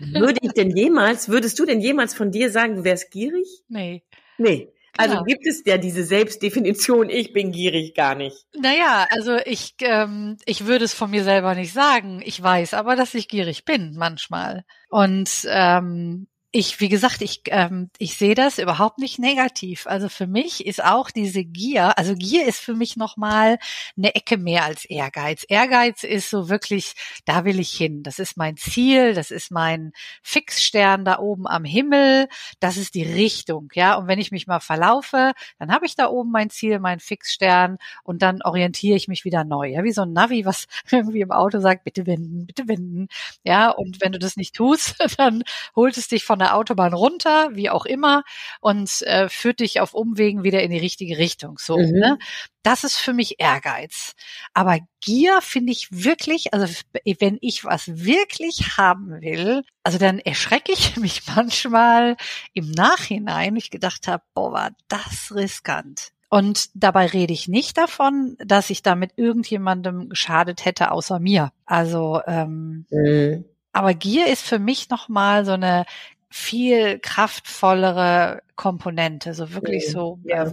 würde 0.00 0.38
ich 0.42 0.52
denn 0.52 0.76
jemals, 0.76 1.28
würdest 1.28 1.58
du 1.58 1.64
denn 1.64 1.80
jemals 1.80 2.14
von 2.14 2.30
dir 2.30 2.50
sagen, 2.50 2.76
du 2.76 2.84
wärst 2.84 3.10
gierig? 3.10 3.46
Nee. 3.68 4.02
Nee. 4.38 4.72
Also 4.96 5.14
ja. 5.16 5.22
gibt 5.22 5.46
es 5.46 5.62
ja 5.64 5.78
diese 5.78 6.04
Selbstdefinition, 6.04 7.08
ich 7.08 7.32
bin 7.32 7.50
gierig 7.50 7.94
gar 7.94 8.14
nicht. 8.14 8.44
Naja, 8.54 9.06
also 9.10 9.38
ich, 9.46 9.74
ähm, 9.80 10.36
ich 10.44 10.66
würde 10.66 10.84
es 10.84 10.92
von 10.92 11.10
mir 11.10 11.24
selber 11.24 11.54
nicht 11.54 11.72
sagen. 11.72 12.20
Ich 12.24 12.42
weiß 12.42 12.74
aber, 12.74 12.94
dass 12.94 13.14
ich 13.14 13.28
gierig 13.28 13.64
bin 13.64 13.94
manchmal. 13.96 14.64
Und 14.90 15.30
ähm, 15.48 16.26
ich, 16.54 16.80
wie 16.80 16.90
gesagt, 16.90 17.22
ich, 17.22 17.40
ähm, 17.46 17.88
ich 17.96 18.18
sehe 18.18 18.34
das 18.34 18.58
überhaupt 18.58 18.98
nicht 18.98 19.18
negativ. 19.18 19.86
Also 19.86 20.10
für 20.10 20.26
mich 20.26 20.66
ist 20.66 20.84
auch 20.84 21.10
diese 21.10 21.44
Gier, 21.44 21.96
also 21.96 22.14
Gier 22.14 22.46
ist 22.46 22.60
für 22.60 22.74
mich 22.74 22.98
nochmal 22.98 23.58
eine 23.96 24.14
Ecke 24.14 24.36
mehr 24.36 24.64
als 24.64 24.84
Ehrgeiz. 24.84 25.46
Ehrgeiz 25.48 26.04
ist 26.04 26.28
so 26.28 26.50
wirklich, 26.50 26.92
da 27.24 27.46
will 27.46 27.58
ich 27.58 27.70
hin. 27.70 28.02
Das 28.02 28.18
ist 28.18 28.36
mein 28.36 28.58
Ziel, 28.58 29.14
das 29.14 29.30
ist 29.30 29.50
mein 29.50 29.92
Fixstern 30.22 31.06
da 31.06 31.20
oben 31.20 31.46
am 31.46 31.64
Himmel, 31.64 32.28
das 32.60 32.76
ist 32.76 32.94
die 32.94 33.04
Richtung, 33.04 33.70
ja. 33.72 33.94
Und 33.94 34.06
wenn 34.06 34.18
ich 34.18 34.30
mich 34.30 34.46
mal 34.46 34.60
verlaufe, 34.60 35.32
dann 35.58 35.72
habe 35.72 35.86
ich 35.86 35.96
da 35.96 36.08
oben 36.08 36.30
mein 36.30 36.50
Ziel, 36.50 36.80
mein 36.80 37.00
Fixstern 37.00 37.78
und 38.04 38.20
dann 38.20 38.42
orientiere 38.42 38.96
ich 38.96 39.08
mich 39.08 39.24
wieder 39.24 39.44
neu. 39.44 39.68
Ja, 39.68 39.84
wie 39.84 39.92
so 39.92 40.02
ein 40.02 40.12
Navi, 40.12 40.44
was 40.44 40.66
irgendwie 40.90 41.22
im 41.22 41.32
Auto 41.32 41.60
sagt, 41.60 41.84
bitte 41.84 42.06
wenden, 42.06 42.44
bitte 42.44 42.68
wenden. 42.68 43.08
Ja, 43.42 43.70
und 43.70 44.02
wenn 44.02 44.12
du 44.12 44.18
das 44.18 44.36
nicht 44.36 44.54
tust, 44.54 44.96
dann 45.16 45.44
holt 45.74 45.96
es 45.96 46.08
dich 46.08 46.24
von 46.24 46.41
der 46.42 46.56
Autobahn 46.56 46.92
runter, 46.92 47.50
wie 47.52 47.70
auch 47.70 47.86
immer, 47.86 48.22
und 48.60 49.02
äh, 49.02 49.28
führt 49.28 49.60
dich 49.60 49.80
auf 49.80 49.94
Umwegen 49.94 50.44
wieder 50.44 50.62
in 50.62 50.70
die 50.70 50.78
richtige 50.78 51.18
Richtung. 51.18 51.58
So, 51.58 51.78
mhm. 51.78 51.90
ne? 51.92 52.18
Das 52.62 52.84
ist 52.84 52.96
für 52.96 53.12
mich 53.12 53.40
Ehrgeiz. 53.40 54.14
Aber 54.54 54.78
Gier 55.00 55.40
finde 55.40 55.72
ich 55.72 55.88
wirklich, 55.90 56.54
also 56.54 56.72
wenn 57.18 57.38
ich 57.40 57.64
was 57.64 58.04
wirklich 58.04 58.76
haben 58.76 59.20
will, 59.20 59.64
also 59.82 59.98
dann 59.98 60.18
erschrecke 60.20 60.72
ich 60.72 60.96
mich 61.00 61.22
manchmal 61.34 62.16
im 62.54 62.70
Nachhinein. 62.70 63.56
Ich 63.56 63.70
gedacht 63.70 64.06
habe, 64.06 64.22
boah, 64.34 64.52
war 64.52 64.70
das 64.88 65.32
riskant. 65.34 66.12
Und 66.32 66.70
dabei 66.72 67.08
rede 67.08 67.34
ich 67.34 67.46
nicht 67.46 67.76
davon, 67.76 68.38
dass 68.38 68.70
ich 68.70 68.82
damit 68.82 69.12
irgendjemandem 69.16 70.08
geschadet 70.08 70.64
hätte, 70.64 70.90
außer 70.90 71.20
mir. 71.20 71.52
Also, 71.66 72.22
ähm, 72.26 72.86
mhm. 72.88 73.44
aber 73.72 73.92
Gier 73.92 74.28
ist 74.28 74.42
für 74.42 74.58
mich 74.58 74.88
nochmal 74.88 75.44
so 75.44 75.52
eine 75.52 75.84
viel 76.32 76.98
kraftvollere 76.98 78.42
Komponente, 78.56 79.34
so 79.34 79.52
wirklich 79.54 79.90
so 79.90 80.18
ja. 80.24 80.46
äh, 80.46 80.52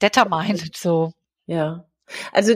determined 0.00 0.70
so. 0.76 1.12
Ja. 1.46 1.84
Also 2.32 2.54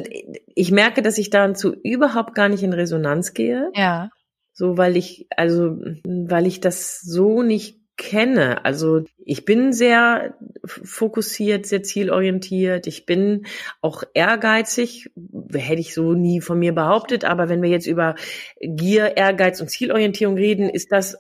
ich 0.54 0.70
merke, 0.70 1.02
dass 1.02 1.18
ich 1.18 1.30
dazu 1.30 1.75
überhaupt 1.75 2.34
gar 2.34 2.49
nicht 2.49 2.62
in 2.62 2.73
Resonanz 2.73 3.34
gehe. 3.34 3.70
Ja. 3.75 4.11
So, 4.52 4.78
weil 4.78 4.96
ich, 4.96 5.26
also, 5.37 5.78
weil 6.04 6.46
ich 6.46 6.61
das 6.61 7.00
so 7.00 7.42
nicht 7.42 7.80
kenne. 7.96 8.64
Also 8.64 9.04
ich 9.25 9.44
bin 9.44 9.73
sehr 9.73 10.34
fokussiert, 10.64 11.66
sehr 11.66 11.82
zielorientiert. 11.82 12.87
Ich 12.87 13.06
bin 13.06 13.46
auch 13.80 14.02
ehrgeizig, 14.14 15.11
hätte 15.52 15.80
ich 15.80 15.94
so 15.94 16.12
nie 16.12 16.40
von 16.40 16.58
mir 16.58 16.75
behauptet. 16.75 17.25
Aber 17.25 17.49
wenn 17.49 17.62
wir 17.62 17.70
jetzt 17.70 17.87
über 17.87 18.16
Gier, 18.61 19.16
Ehrgeiz 19.16 19.61
und 19.61 19.70
Zielorientierung 19.70 20.37
reden, 20.37 20.68
ist 20.68 20.92
das 20.92 21.18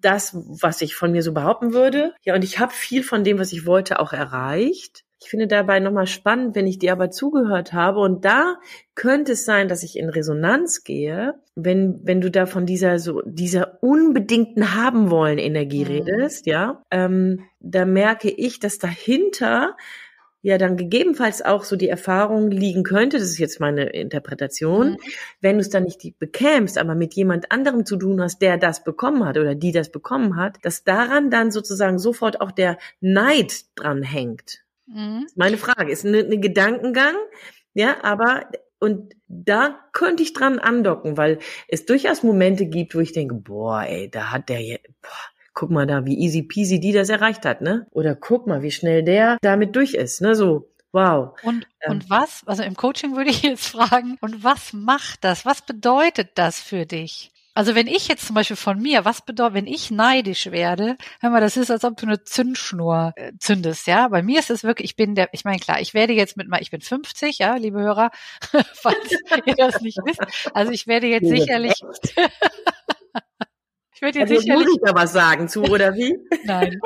das, 0.00 0.34
was 0.34 0.80
ich 0.80 0.94
von 0.94 1.12
mir 1.12 1.22
so 1.22 1.32
behaupten 1.32 1.72
würde. 1.72 2.14
Ja, 2.22 2.34
und 2.34 2.44
ich 2.44 2.58
habe 2.58 2.72
viel 2.72 3.02
von 3.02 3.24
dem, 3.24 3.38
was 3.38 3.52
ich 3.52 3.66
wollte, 3.66 4.00
auch 4.00 4.12
erreicht. 4.12 5.04
Ich 5.22 5.28
finde 5.28 5.46
dabei 5.46 5.80
nochmal 5.80 6.06
spannend, 6.06 6.56
wenn 6.56 6.66
ich 6.66 6.78
dir 6.78 6.92
aber 6.92 7.10
zugehört 7.10 7.74
habe 7.74 8.00
und 8.00 8.24
da 8.24 8.56
könnte 8.94 9.32
es 9.32 9.44
sein, 9.44 9.68
dass 9.68 9.82
ich 9.82 9.98
in 9.98 10.08
Resonanz 10.08 10.82
gehe, 10.82 11.34
wenn, 11.54 12.00
wenn 12.04 12.22
du 12.22 12.30
da 12.30 12.46
von 12.46 12.64
dieser 12.64 12.98
so, 12.98 13.20
dieser 13.26 13.82
unbedingten 13.82 14.74
haben 14.74 15.10
wollen 15.10 15.36
Energie 15.36 15.84
mhm. 15.84 15.90
redest, 15.90 16.46
ja, 16.46 16.82
ähm, 16.90 17.44
da 17.60 17.84
merke 17.84 18.30
ich, 18.30 18.60
dass 18.60 18.78
dahinter 18.78 19.76
ja 20.42 20.58
dann 20.58 20.76
gegebenenfalls 20.76 21.42
auch 21.42 21.64
so 21.64 21.76
die 21.76 21.88
Erfahrung 21.88 22.50
liegen 22.50 22.82
könnte, 22.82 23.18
das 23.18 23.28
ist 23.28 23.38
jetzt 23.38 23.60
meine 23.60 23.84
Interpretation, 23.90 24.92
mhm. 24.92 24.96
wenn 25.40 25.56
du 25.56 25.60
es 25.60 25.70
dann 25.70 25.84
nicht 25.84 26.18
bekämst, 26.18 26.78
aber 26.78 26.94
mit 26.94 27.14
jemand 27.14 27.52
anderem 27.52 27.84
zu 27.84 27.96
tun 27.96 28.20
hast, 28.20 28.40
der 28.40 28.56
das 28.56 28.82
bekommen 28.84 29.24
hat 29.24 29.36
oder 29.36 29.54
die 29.54 29.72
das 29.72 29.90
bekommen 29.90 30.36
hat, 30.36 30.56
dass 30.62 30.84
daran 30.84 31.30
dann 31.30 31.50
sozusagen 31.50 31.98
sofort 31.98 32.40
auch 32.40 32.52
der 32.52 32.78
Neid 33.00 33.64
dran 33.74 34.02
hängt. 34.02 34.64
Mhm. 34.86 35.26
Meine 35.34 35.58
Frage 35.58 35.92
ist 35.92 36.06
eine, 36.06 36.18
eine 36.18 36.38
Gedankengang, 36.38 37.14
ja, 37.74 38.02
aber 38.02 38.46
und 38.82 39.14
da 39.28 39.78
könnte 39.92 40.22
ich 40.22 40.32
dran 40.32 40.58
andocken, 40.58 41.18
weil 41.18 41.38
es 41.68 41.84
durchaus 41.84 42.22
Momente 42.22 42.64
gibt, 42.64 42.94
wo 42.94 43.00
ich 43.00 43.12
denke, 43.12 43.34
boah, 43.34 43.82
ey, 43.82 44.10
da 44.10 44.32
hat 44.32 44.48
der, 44.48 44.80
boah, 45.02 45.29
guck 45.60 45.70
mal 45.70 45.86
da, 45.86 46.06
wie 46.06 46.18
easy 46.18 46.42
peasy 46.42 46.80
die 46.80 46.92
das 46.92 47.10
erreicht 47.10 47.44
hat, 47.44 47.60
ne? 47.60 47.86
Oder 47.90 48.14
guck 48.14 48.46
mal, 48.46 48.62
wie 48.62 48.70
schnell 48.70 49.02
der 49.02 49.36
damit 49.42 49.76
durch 49.76 49.92
ist, 49.92 50.22
ne? 50.22 50.34
So, 50.34 50.70
wow. 50.90 51.38
Und, 51.42 51.66
ähm. 51.82 51.92
und 51.92 52.08
was, 52.08 52.42
also 52.46 52.62
im 52.62 52.74
Coaching 52.74 53.14
würde 53.14 53.28
ich 53.28 53.42
jetzt 53.42 53.66
fragen, 53.66 54.16
und 54.22 54.42
was 54.42 54.72
macht 54.72 55.22
das? 55.22 55.44
Was 55.44 55.60
bedeutet 55.60 56.30
das 56.36 56.60
für 56.60 56.86
dich? 56.86 57.30
Also 57.52 57.74
wenn 57.74 57.88
ich 57.88 58.08
jetzt 58.08 58.26
zum 58.26 58.34
Beispiel 58.34 58.56
von 58.56 58.80
mir, 58.80 59.04
was 59.04 59.20
bedeutet, 59.20 59.54
wenn 59.54 59.66
ich 59.66 59.90
neidisch 59.90 60.50
werde, 60.50 60.96
hör 61.20 61.28
mal, 61.28 61.42
das 61.42 61.58
ist, 61.58 61.70
als 61.70 61.84
ob 61.84 61.96
du 61.96 62.06
eine 62.06 62.22
Zündschnur 62.22 63.12
äh, 63.16 63.32
zündest, 63.38 63.86
ja. 63.86 64.08
Bei 64.08 64.22
mir 64.22 64.38
ist 64.38 64.50
es 64.50 64.64
wirklich, 64.64 64.90
ich 64.90 64.96
bin 64.96 65.14
der, 65.14 65.28
ich 65.32 65.44
meine, 65.44 65.58
klar, 65.58 65.78
ich 65.80 65.92
werde 65.92 66.14
jetzt 66.14 66.38
mit 66.38 66.48
mal, 66.48 66.62
ich 66.62 66.70
bin 66.70 66.80
50, 66.80 67.38
ja, 67.38 67.56
liebe 67.56 67.80
Hörer, 67.80 68.12
falls 68.72 69.10
ihr 69.44 69.54
das 69.56 69.82
nicht 69.82 69.98
wisst. 70.04 70.22
Also 70.54 70.72
ich 70.72 70.86
werde 70.86 71.08
jetzt 71.08 71.28
sicherlich, 71.28 71.74
Ich 74.00 74.02
würde 74.02 74.20
jetzt 74.20 74.30
also 74.30 74.40
sicherlich. 74.40 74.66
Muss 74.66 74.76
ich 74.76 74.82
da 74.82 74.94
was 74.94 75.12
sagen 75.12 75.46
zu, 75.46 75.62
oder 75.62 75.94
wie? 75.94 76.16
Nein. 76.44 76.80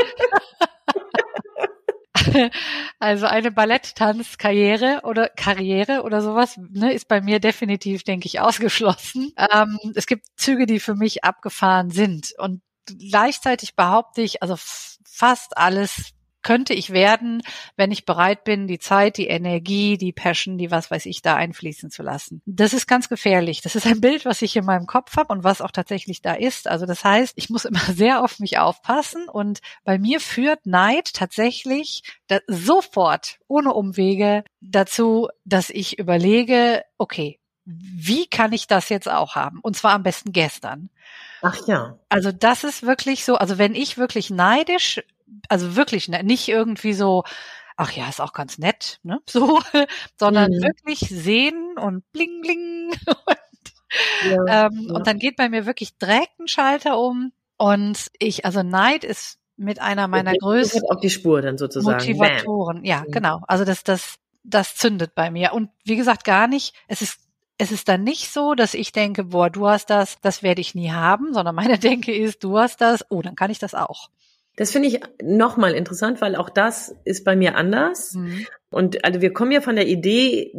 Also 2.99 3.27
eine 3.27 3.53
Balletttanzkarriere 3.53 5.03
oder 5.05 5.29
Karriere 5.29 6.03
oder 6.03 6.23
sowas 6.23 6.59
ne, 6.71 6.93
ist 6.93 7.07
bei 7.07 7.21
mir 7.21 7.39
definitiv, 7.39 8.03
denke 8.03 8.27
ich, 8.27 8.41
ausgeschlossen. 8.41 9.33
Ähm, 9.37 9.79
es 9.95 10.07
gibt 10.07 10.27
Züge, 10.37 10.65
die 10.67 10.81
für 10.81 10.95
mich 10.95 11.23
abgefahren 11.23 11.91
sind 11.91 12.33
und 12.39 12.63
gleichzeitig 12.87 13.77
behaupte 13.77 14.23
ich, 14.23 14.43
also 14.43 14.57
fast 14.59 15.59
alles 15.59 16.13
könnte 16.45 16.75
ich 16.75 16.91
werden, 16.91 17.43
wenn 17.77 17.91
ich 17.91 18.05
bereit 18.05 18.45
bin, 18.45 18.69
die 18.69 18.79
Zeit, 18.79 19.17
die 19.17 19.27
Energie, 19.27 19.99
die 19.99 20.13
Passion, 20.13 20.59
die 20.59 20.71
was 20.71 20.91
weiß 20.91 21.07
ich 21.07 21.23
da 21.23 21.35
einfließen 21.35 21.91
zu 21.91 22.05
lassen. 22.05 22.41
Das 22.47 22.73
ist 22.73 22.87
ganz 22.87 23.09
gefährlich. 23.09 23.63
Das 23.63 23.75
ist 23.75 23.87
ein 23.87 24.01
Bild, 24.01 24.25
was 24.25 24.43
ich 24.43 24.55
in 24.55 24.65
meinem 24.65 24.87
Kopf 24.87 25.17
habe 25.17 25.33
und 25.33 25.43
was 25.43 25.61
auch 25.61 25.73
tatsächlich 25.73 26.23
da 26.23 26.35
ist. 26.35 26.69
Also 26.69 26.87
das 26.87 27.03
heißt, 27.03 27.33
ich 27.37 27.51
muss 27.51 27.65
immer 27.65 27.81
sehr 27.93 28.23
auf 28.23 28.39
mich 28.39 28.59
aufpassen 28.59 29.29
und 29.29 29.61
bei 29.83 29.99
mir 29.99 30.21
führt 30.21 30.67
Neid 30.67 31.13
tatsächlich 31.15 32.03
sofort, 32.47 33.39
ohne 33.49 33.73
Umwege, 33.73 34.45
dazu, 34.61 35.29
dass 35.45 35.71
ich 35.71 35.99
überlege, 35.99 36.85
okay, 36.99 37.41
wie 37.67 38.27
kann 38.27 38.53
ich 38.53 38.67
das 38.67 38.91
jetzt 38.91 39.09
auch 39.09 39.35
haben? 39.35 39.61
Und 39.63 39.77
zwar 39.77 39.93
am 39.93 40.03
besten 40.03 40.33
gestern. 40.33 40.91
Ach 41.41 41.57
ja. 41.67 41.99
Also 42.09 42.31
das 42.31 42.65
ist 42.65 42.85
wirklich 42.85 43.25
so, 43.25 43.37
also 43.37 43.59
wenn 43.59 43.75
ich 43.75 43.97
wirklich 43.97 44.31
neidisch 44.31 45.03
also 45.49 45.77
wirklich 45.77 46.09
ne, 46.09 46.23
nicht 46.23 46.49
irgendwie 46.49 46.93
so, 46.93 47.25
ach 47.77 47.93
ja, 47.93 48.09
ist 48.09 48.21
auch 48.21 48.33
ganz 48.33 48.59
nett, 48.59 49.01
ne, 49.03 49.21
so, 49.29 49.61
sondern 50.19 50.51
mhm. 50.53 50.63
wirklich 50.63 51.01
sehen 51.01 51.77
und 51.79 52.11
bling 52.13 52.41
bling 52.43 52.91
und, 53.07 53.39
ja, 54.29 54.67
ähm, 54.67 54.87
ja. 54.89 54.95
und 54.95 55.07
dann 55.07 55.19
geht 55.19 55.37
bei 55.37 55.49
mir 55.49 55.67
wirklich 55.67 55.97
direkt 55.99 56.39
ein 56.41 56.49
Schalter 56.49 56.99
um 56.99 57.33
und 57.57 58.11
ich, 58.19 58.45
also 58.45 58.63
Neid 58.63 59.05
ist 59.05 59.39
mit 59.57 59.81
einer 59.81 60.09
meiner 60.09 60.33
ja, 60.33 60.39
größten 60.41 60.83
auf 60.91 61.01
die 61.01 61.11
Spur 61.11 61.41
dann 61.41 61.59
sozusagen. 61.59 61.97
Motivatoren, 61.97 62.79
Bam. 62.79 62.85
ja, 62.85 63.05
mhm. 63.07 63.13
genau. 63.13 63.41
Also 63.47 63.65
das, 63.65 63.85
das, 63.85 64.17
das 64.43 64.75
zündet 64.75 65.15
bei 65.15 65.31
mir. 65.31 65.53
Und 65.53 65.71
wie 65.85 65.95
gesagt, 65.95 66.25
gar 66.25 66.49
nicht, 66.49 66.75
es 66.89 67.03
ist 67.03 67.21
es 67.59 67.71
ist 67.71 67.89
dann 67.89 68.03
nicht 68.03 68.33
so, 68.33 68.55
dass 68.55 68.75
ich 68.75 68.93
denke, 68.93 69.25
boah, 69.25 69.51
du 69.51 69.69
hast 69.69 69.91
das, 69.91 70.21
das 70.21 70.43
werde 70.43 70.61
ich 70.61 70.75
nie 70.75 70.91
haben, 70.91 71.33
sondern 71.33 71.55
meine 71.55 71.79
Denke 71.79 72.15
ist, 72.15 72.43
du 72.43 72.59
hast 72.59 72.81
das, 72.81 73.05
oh, 73.11 73.23
dann 73.23 73.37
kann 73.37 73.51
ich 73.51 73.59
das 73.59 73.75
auch. 73.75 74.11
Das 74.57 74.71
finde 74.71 74.89
ich 74.89 75.01
nochmal 75.23 75.75
interessant, 75.75 76.21
weil 76.21 76.37
auch 76.37 76.49
das 76.49 76.95
ist 77.05 77.25
bei 77.25 77.37
mir 77.37 77.57
anders. 77.57 78.15
Mhm. 78.15 78.47
Und 78.71 79.05
also 79.05 79.21
wir 79.21 79.33
kommen 79.33 79.53
ja 79.53 79.61
von 79.61 79.77
der 79.77 79.87
Idee, 79.87 80.53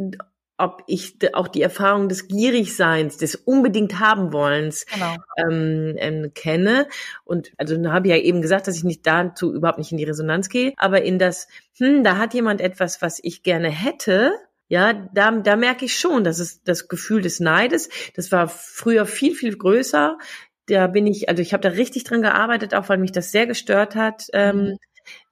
ob 0.58 0.82
ich 0.86 1.18
auch 1.34 1.48
die 1.48 1.62
Erfahrung 1.62 2.08
des 2.08 2.28
Gierigseins, 2.28 3.18
des 3.18 3.34
unbedingt 3.34 4.00
haben 4.00 4.32
wollens 4.32 4.86
genau. 4.86 5.16
ähm, 5.36 5.94
ähm, 5.98 6.32
kenne. 6.34 6.88
Und 7.24 7.52
also 7.58 7.76
habe 7.90 8.08
ich 8.08 8.14
ja 8.14 8.20
eben 8.20 8.42
gesagt, 8.42 8.66
dass 8.66 8.76
ich 8.76 8.84
nicht 8.84 9.06
dazu 9.06 9.52
überhaupt 9.52 9.78
nicht 9.78 9.92
in 9.92 9.98
die 9.98 10.04
Resonanz 10.04 10.48
gehe, 10.48 10.72
aber 10.76 11.02
in 11.02 11.18
das, 11.18 11.48
hm, 11.76 12.04
da 12.04 12.16
hat 12.16 12.34
jemand 12.34 12.60
etwas, 12.60 13.02
was 13.02 13.20
ich 13.22 13.42
gerne 13.42 13.68
hätte. 13.68 14.32
Ja, 14.68 14.94
da, 15.14 15.30
da 15.30 15.54
merke 15.54 15.84
ich 15.84 15.96
schon, 15.96 16.24
dass 16.24 16.40
es 16.40 16.64
das 16.64 16.88
Gefühl 16.88 17.22
des 17.22 17.38
Neides, 17.38 17.88
das 18.16 18.32
war 18.32 18.48
früher 18.48 19.06
viel, 19.06 19.32
viel 19.34 19.56
größer 19.56 20.18
da 20.66 20.86
bin 20.86 21.06
ich, 21.06 21.28
also 21.28 21.42
ich 21.42 21.52
habe 21.52 21.62
da 21.62 21.70
richtig 21.70 22.04
dran 22.04 22.22
gearbeitet, 22.22 22.74
auch 22.74 22.88
weil 22.88 22.98
mich 22.98 23.12
das 23.12 23.32
sehr 23.32 23.46
gestört 23.46 23.94
hat. 23.94 24.26
Ähm, 24.32 24.56
mhm. 24.56 24.78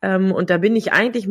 ähm, 0.02 0.32
und 0.32 0.50
da 0.50 0.58
bin 0.58 0.76
ich 0.76 0.92
eigentlich 0.92 1.28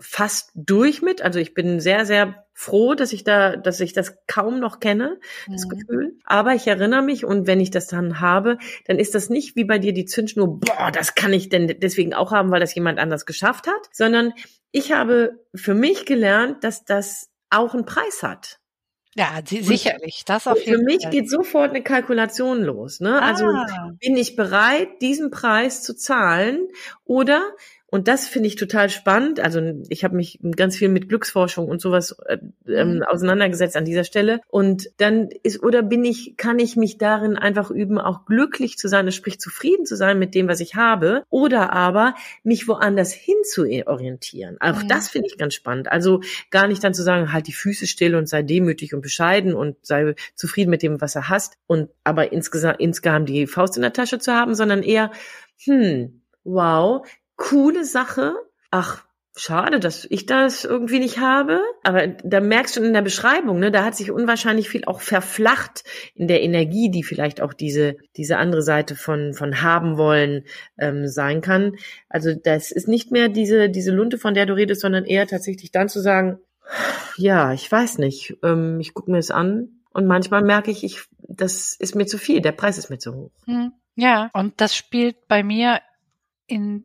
fast 0.00 0.50
durch 0.54 1.02
mit. 1.02 1.22
Also 1.22 1.38
ich 1.38 1.54
bin 1.54 1.80
sehr, 1.80 2.06
sehr 2.06 2.44
froh, 2.52 2.94
dass 2.94 3.12
ich 3.12 3.24
da, 3.24 3.56
dass 3.56 3.80
ich 3.80 3.92
das 3.92 4.16
kaum 4.26 4.60
noch 4.60 4.80
kenne, 4.80 5.18
das 5.48 5.64
mhm. 5.64 5.68
Gefühl. 5.70 6.18
Aber 6.24 6.54
ich 6.54 6.66
erinnere 6.66 7.02
mich 7.02 7.24
und 7.24 7.46
wenn 7.46 7.60
ich 7.60 7.70
das 7.70 7.86
dann 7.86 8.20
habe, 8.20 8.58
dann 8.86 8.98
ist 8.98 9.14
das 9.14 9.30
nicht 9.30 9.56
wie 9.56 9.64
bei 9.64 9.78
dir 9.78 9.92
die 9.92 10.04
Zündschnur, 10.04 10.60
boah, 10.60 10.90
das 10.92 11.14
kann 11.14 11.32
ich 11.32 11.48
denn 11.48 11.74
deswegen 11.80 12.14
auch 12.14 12.32
haben, 12.32 12.50
weil 12.50 12.60
das 12.60 12.74
jemand 12.74 12.98
anders 12.98 13.26
geschafft 13.26 13.66
hat, 13.66 13.88
sondern 13.92 14.32
ich 14.70 14.92
habe 14.92 15.40
für 15.54 15.74
mich 15.74 16.04
gelernt, 16.06 16.64
dass 16.64 16.84
das 16.84 17.30
auch 17.50 17.74
einen 17.74 17.86
Preis 17.86 18.22
hat. 18.22 18.60
Ja, 19.16 19.40
sicherlich. 19.46 20.24
Das 20.26 20.46
auf 20.48 20.58
jeden 20.66 20.80
Für 20.80 20.84
mich 20.84 21.02
Fall. 21.02 21.10
geht 21.12 21.30
sofort 21.30 21.70
eine 21.70 21.82
Kalkulation 21.82 22.62
los. 22.62 23.00
Ne? 23.00 23.20
Also 23.22 23.46
ah. 23.46 23.62
Also 23.68 23.96
bin 24.00 24.16
ich 24.16 24.34
bereit, 24.34 24.88
diesen 25.00 25.30
Preis 25.30 25.82
zu 25.82 25.94
zahlen 25.94 26.68
oder 27.04 27.42
und 27.94 28.08
das 28.08 28.26
finde 28.26 28.48
ich 28.48 28.56
total 28.56 28.90
spannend. 28.90 29.38
Also 29.38 29.60
ich 29.88 30.02
habe 30.02 30.16
mich 30.16 30.40
ganz 30.56 30.76
viel 30.76 30.88
mit 30.88 31.08
Glücksforschung 31.08 31.68
und 31.68 31.80
sowas 31.80 32.16
äh, 32.26 32.38
ähm, 32.66 32.96
mhm. 32.96 33.02
auseinandergesetzt 33.04 33.76
an 33.76 33.84
dieser 33.84 34.02
Stelle. 34.02 34.40
Und 34.48 34.90
dann 34.96 35.28
ist, 35.44 35.62
oder 35.62 35.84
bin 35.84 36.04
ich, 36.04 36.36
kann 36.36 36.58
ich 36.58 36.74
mich 36.74 36.98
darin 36.98 37.36
einfach 37.36 37.70
üben, 37.70 37.98
auch 37.98 38.24
glücklich 38.24 38.78
zu 38.78 38.88
sein, 38.88 39.12
sprich 39.12 39.38
zufrieden 39.38 39.86
zu 39.86 39.94
sein 39.94 40.18
mit 40.18 40.34
dem, 40.34 40.48
was 40.48 40.58
ich 40.58 40.74
habe, 40.74 41.22
oder 41.30 41.72
aber 41.72 42.16
mich 42.42 42.66
woanders 42.66 43.12
hin 43.12 43.36
zu 43.44 43.62
orientieren. 43.86 44.56
Auch 44.58 44.82
mhm. 44.82 44.88
das 44.88 45.08
finde 45.08 45.28
ich 45.28 45.38
ganz 45.38 45.54
spannend. 45.54 45.92
Also 45.92 46.20
gar 46.50 46.66
nicht 46.66 46.82
dann 46.82 46.94
zu 46.94 47.04
sagen, 47.04 47.32
halt 47.32 47.46
die 47.46 47.52
Füße 47.52 47.86
still 47.86 48.16
und 48.16 48.28
sei 48.28 48.42
demütig 48.42 48.92
und 48.92 49.02
bescheiden 49.02 49.54
und 49.54 49.76
sei 49.86 50.16
zufrieden 50.34 50.70
mit 50.70 50.82
dem, 50.82 51.00
was 51.00 51.14
er 51.14 51.28
hast. 51.28 51.58
Und 51.68 51.90
aber 52.02 52.32
insgesamt, 52.32 52.80
insgesamt 52.80 53.28
die 53.28 53.46
Faust 53.46 53.76
in 53.76 53.82
der 53.82 53.92
Tasche 53.92 54.18
zu 54.18 54.32
haben, 54.32 54.56
sondern 54.56 54.82
eher, 54.82 55.12
hm, 55.64 56.22
wow, 56.42 57.06
coole 57.36 57.84
Sache. 57.84 58.34
Ach, 58.70 59.04
schade, 59.36 59.80
dass 59.80 60.06
ich 60.08 60.26
das 60.26 60.64
irgendwie 60.64 60.98
nicht 60.98 61.18
habe. 61.18 61.60
Aber 61.82 62.06
da 62.06 62.40
merkst 62.40 62.76
du 62.76 62.82
in 62.82 62.92
der 62.92 63.02
Beschreibung, 63.02 63.58
ne, 63.58 63.70
da 63.70 63.84
hat 63.84 63.96
sich 63.96 64.10
unwahrscheinlich 64.10 64.68
viel 64.68 64.84
auch 64.84 65.00
verflacht 65.00 65.84
in 66.14 66.28
der 66.28 66.42
Energie, 66.42 66.90
die 66.90 67.02
vielleicht 67.02 67.40
auch 67.40 67.52
diese, 67.52 67.96
diese 68.16 68.38
andere 68.38 68.62
Seite 68.62 68.94
von, 68.94 69.34
von 69.34 69.62
haben 69.62 69.96
wollen 69.96 70.44
ähm, 70.78 71.08
sein 71.08 71.40
kann. 71.40 71.76
Also 72.08 72.34
das 72.34 72.70
ist 72.70 72.88
nicht 72.88 73.10
mehr 73.10 73.28
diese, 73.28 73.68
diese 73.68 73.90
Lunte, 73.90 74.18
von 74.18 74.34
der 74.34 74.46
du 74.46 74.54
redest, 74.54 74.80
sondern 74.80 75.04
eher 75.04 75.26
tatsächlich 75.26 75.72
dann 75.72 75.88
zu 75.88 76.00
sagen, 76.00 76.38
ja, 77.16 77.52
ich 77.52 77.70
weiß 77.70 77.98
nicht, 77.98 78.36
ähm, 78.42 78.80
ich 78.80 78.94
gucke 78.94 79.10
mir 79.10 79.18
es 79.18 79.30
an 79.30 79.80
und 79.90 80.06
manchmal 80.06 80.42
merke 80.42 80.70
ich, 80.70 80.84
ich, 80.84 81.02
das 81.18 81.76
ist 81.78 81.94
mir 81.94 82.06
zu 82.06 82.18
viel, 82.18 82.40
der 82.40 82.52
Preis 82.52 82.78
ist 82.78 82.90
mir 82.90 82.98
zu 82.98 83.14
hoch. 83.14 83.30
Hm. 83.46 83.72
Ja, 83.96 84.30
und 84.32 84.60
das 84.60 84.74
spielt 84.74 85.28
bei 85.28 85.44
mir 85.44 85.80
in 86.46 86.84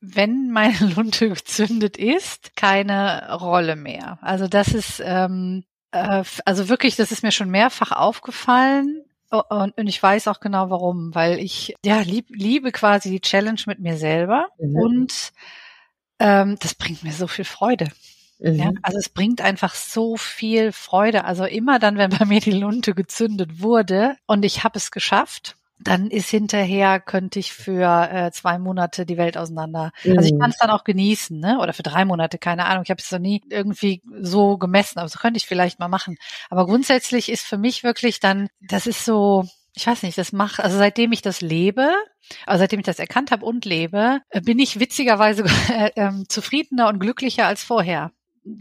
wenn 0.00 0.50
meine 0.50 0.78
Lunte 0.96 1.28
gezündet 1.28 1.96
ist, 1.96 2.56
keine 2.56 3.32
Rolle 3.32 3.76
mehr. 3.76 4.18
Also 4.22 4.48
das 4.48 4.68
ist, 4.68 5.02
ähm, 5.04 5.64
äh, 5.92 6.24
also 6.44 6.68
wirklich, 6.68 6.96
das 6.96 7.12
ist 7.12 7.22
mir 7.22 7.32
schon 7.32 7.50
mehrfach 7.50 7.92
aufgefallen. 7.92 9.04
Und, 9.30 9.76
und 9.76 9.86
ich 9.86 10.02
weiß 10.02 10.26
auch 10.28 10.40
genau 10.40 10.70
warum, 10.70 11.14
weil 11.14 11.38
ich 11.38 11.74
ja 11.84 12.00
lieb, 12.00 12.28
liebe 12.30 12.72
quasi 12.72 13.10
die 13.10 13.20
Challenge 13.20 13.60
mit 13.66 13.78
mir 13.78 13.98
selber 13.98 14.48
mhm. 14.58 14.76
und 14.76 15.32
ähm, 16.18 16.56
das 16.60 16.74
bringt 16.74 17.04
mir 17.04 17.12
so 17.12 17.26
viel 17.26 17.44
Freude. 17.44 17.88
Mhm. 18.38 18.54
Ja, 18.54 18.70
also 18.82 18.98
es 18.98 19.08
bringt 19.08 19.40
einfach 19.40 19.74
so 19.74 20.16
viel 20.16 20.72
Freude. 20.72 21.24
Also 21.24 21.44
immer 21.44 21.78
dann, 21.78 21.98
wenn 21.98 22.10
bei 22.10 22.24
mir 22.24 22.40
die 22.40 22.52
Lunte 22.52 22.94
gezündet 22.94 23.60
wurde 23.60 24.16
und 24.26 24.44
ich 24.44 24.64
habe 24.64 24.78
es 24.78 24.90
geschafft, 24.90 25.56
dann 25.80 26.10
ist 26.10 26.28
hinterher, 26.28 27.00
könnte 27.00 27.38
ich 27.38 27.52
für 27.52 28.08
äh, 28.10 28.30
zwei 28.32 28.58
Monate 28.58 29.06
die 29.06 29.16
Welt 29.16 29.36
auseinander. 29.36 29.92
Mhm. 30.04 30.18
Also 30.18 30.32
ich 30.32 30.40
kann 30.40 30.50
es 30.50 30.58
dann 30.58 30.70
auch 30.70 30.84
genießen, 30.84 31.38
ne? 31.38 31.58
Oder 31.60 31.72
für 31.72 31.82
drei 31.82 32.04
Monate, 32.04 32.38
keine 32.38 32.66
Ahnung. 32.66 32.82
Ich 32.84 32.90
habe 32.90 33.00
es 33.00 33.10
noch 33.10 33.18
nie 33.18 33.42
irgendwie 33.48 34.02
so 34.20 34.58
gemessen, 34.58 34.98
aber 34.98 35.08
so 35.08 35.18
könnte 35.18 35.38
ich 35.38 35.46
vielleicht 35.46 35.78
mal 35.78 35.88
machen. 35.88 36.16
Aber 36.50 36.66
grundsätzlich 36.66 37.30
ist 37.30 37.46
für 37.46 37.58
mich 37.58 37.84
wirklich 37.84 38.20
dann, 38.20 38.48
das 38.60 38.86
ist 38.86 39.04
so, 39.04 39.44
ich 39.74 39.86
weiß 39.86 40.02
nicht, 40.02 40.18
das 40.18 40.32
macht, 40.32 40.60
also 40.60 40.76
seitdem 40.76 41.12
ich 41.12 41.22
das 41.22 41.40
lebe, 41.40 41.90
also 42.46 42.60
seitdem 42.60 42.80
ich 42.80 42.86
das 42.86 42.98
erkannt 42.98 43.30
habe 43.30 43.46
und 43.46 43.64
lebe, 43.64 44.20
äh, 44.30 44.40
bin 44.40 44.58
ich 44.58 44.80
witzigerweise 44.80 45.44
äh, 45.70 45.90
äh, 45.94 46.12
zufriedener 46.28 46.88
und 46.88 46.98
glücklicher 46.98 47.46
als 47.46 47.62
vorher 47.62 48.10